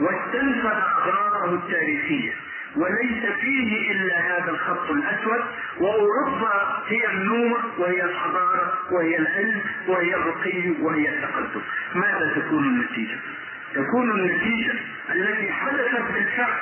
واستنفذ 0.00 0.66
أغراضه 0.66 1.54
التاريخية. 1.54 2.32
وليس 2.76 3.32
فيه 3.40 3.92
إلا 3.92 4.20
هذا 4.20 4.50
الخط 4.50 4.90
الأسود 4.90 5.44
وأوروبا 5.78 6.82
هي 6.88 7.10
النور 7.10 7.60
وهي 7.78 8.04
الحضارة 8.04 8.72
وهي 8.90 9.18
العلم 9.18 9.60
وهي 9.88 10.14
الرقي 10.14 10.70
وهي 10.80 11.08
التقدم 11.08 11.60
ماذا 11.94 12.32
تكون 12.34 12.64
النتيجة؟ 12.64 13.16
تكون 13.74 14.10
النتيجة 14.10 14.74
التي 15.14 15.52
حدثت 15.52 16.12
بالفعل 16.12 16.54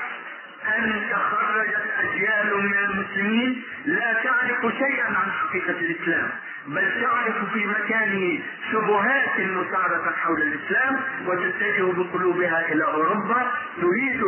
أن 0.68 1.02
تخرجت 1.10 1.84
اجيال 2.00 2.62
من 2.62 2.74
المسلمين 2.74 3.62
لا 3.84 4.12
تعرف 4.12 4.74
شيئا 4.78 5.06
عن 5.06 5.32
حقيقة 5.32 5.70
الإسلام 5.80 6.30
بل 6.66 7.02
تعرف 7.02 7.52
في 7.52 7.66
مكانه 7.66 8.38
شبهات 8.72 9.40
مثارة 9.40 10.12
حول 10.16 10.42
الإسلام 10.42 11.00
وتتجه 11.26 11.92
بقلوبها 11.92 12.72
إلى 12.72 12.84
أوروبا 12.84 13.50
تريد 13.80 14.22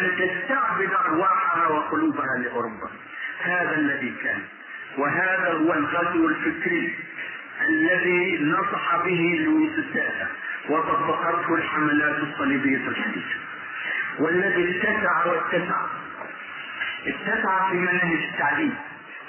أن 0.00 0.10
تستعبد 0.18 0.90
أرواحها 1.06 1.68
وقلوبها 1.68 2.36
لأوروبا. 2.38 2.90
هذا 3.42 3.74
الذي 3.74 4.14
كان 4.22 4.40
وهذا 4.98 5.52
هو 5.52 5.74
الغزو 5.74 6.28
الفكري 6.28 6.94
الذي 7.68 8.38
نصح 8.44 8.96
به 8.96 9.40
لويس 9.44 9.78
السادة 9.78 10.26
وطبقته 10.68 11.54
الحملات 11.54 12.18
الصليبية 12.18 12.88
الحديثة. 12.88 13.49
والذي 14.18 14.80
اتسع 14.80 15.26
واتسع. 15.26 15.80
اتسع 17.06 17.70
في 17.70 17.76
مناهج 17.76 18.22
التعليم 18.32 18.74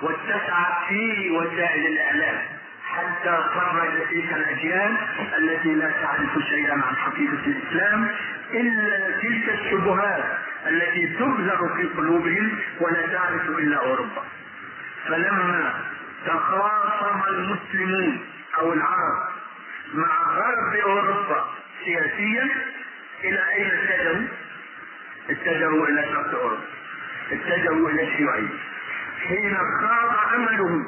واتسع 0.02 0.88
في 0.88 1.32
وسائل 1.32 1.86
الإعلام. 1.88 2.42
حتى 2.86 3.44
خرج 3.54 3.92
تلك 4.10 4.34
الأجيال 4.34 4.98
التي 5.38 5.74
لا 5.76 5.92
تعرف 5.92 6.44
شيئا 6.50 6.74
عن 6.74 6.96
حقيقة 6.96 7.46
الإسلام 7.48 8.08
إلا 8.54 9.12
تلك 9.22 9.50
الشبهات 9.50 10.24
التي 10.68 11.08
تبذر 11.08 11.76
في 11.78 11.84
قلوبهم 11.98 12.60
ولا 12.80 13.08
تعرف 13.08 13.50
إلا 13.50 13.78
أوروبا. 13.78 14.24
فلما 15.08 15.74
تخاصم 16.26 17.22
المسلمون 17.30 18.26
أو 18.60 18.74
العرب 18.74 19.28
مع 19.94 20.24
غرب 20.28 20.76
أوروبا 20.84 21.46
سياسيا 21.86 22.50
إلى 23.24 23.40
أين 23.54 23.72
اتجهوا؟ 23.72 24.28
اتجهوا 25.30 25.88
إلى 25.88 26.04
شرق 26.12 26.40
اوروبا 26.42 26.64
اتجهوا 27.32 27.90
إلى 27.90 28.04
الشيوعيه 28.04 28.48
حين 29.28 29.58
خاض 29.82 30.34
املهم 30.36 30.88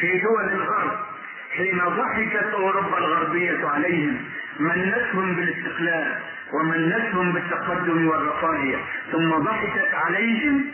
في 0.00 0.18
دول 0.18 0.44
الغرب 0.52 0.98
حين 1.56 1.78
ضحكت 1.78 2.54
أوروبا 2.54 2.98
الغربية 2.98 3.66
عليهم 3.68 4.24
منتهم 4.60 5.34
بالاستقلال 5.36 6.18
ومنتهم 6.52 7.32
بالتقدم 7.32 8.06
والرفاهية 8.08 8.76
ثم 9.12 9.30
ضحكت 9.30 9.94
عليهم 9.94 10.64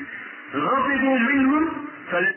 غضبوا 0.54 1.18
منهم 1.18 1.68
فلم 2.12 2.34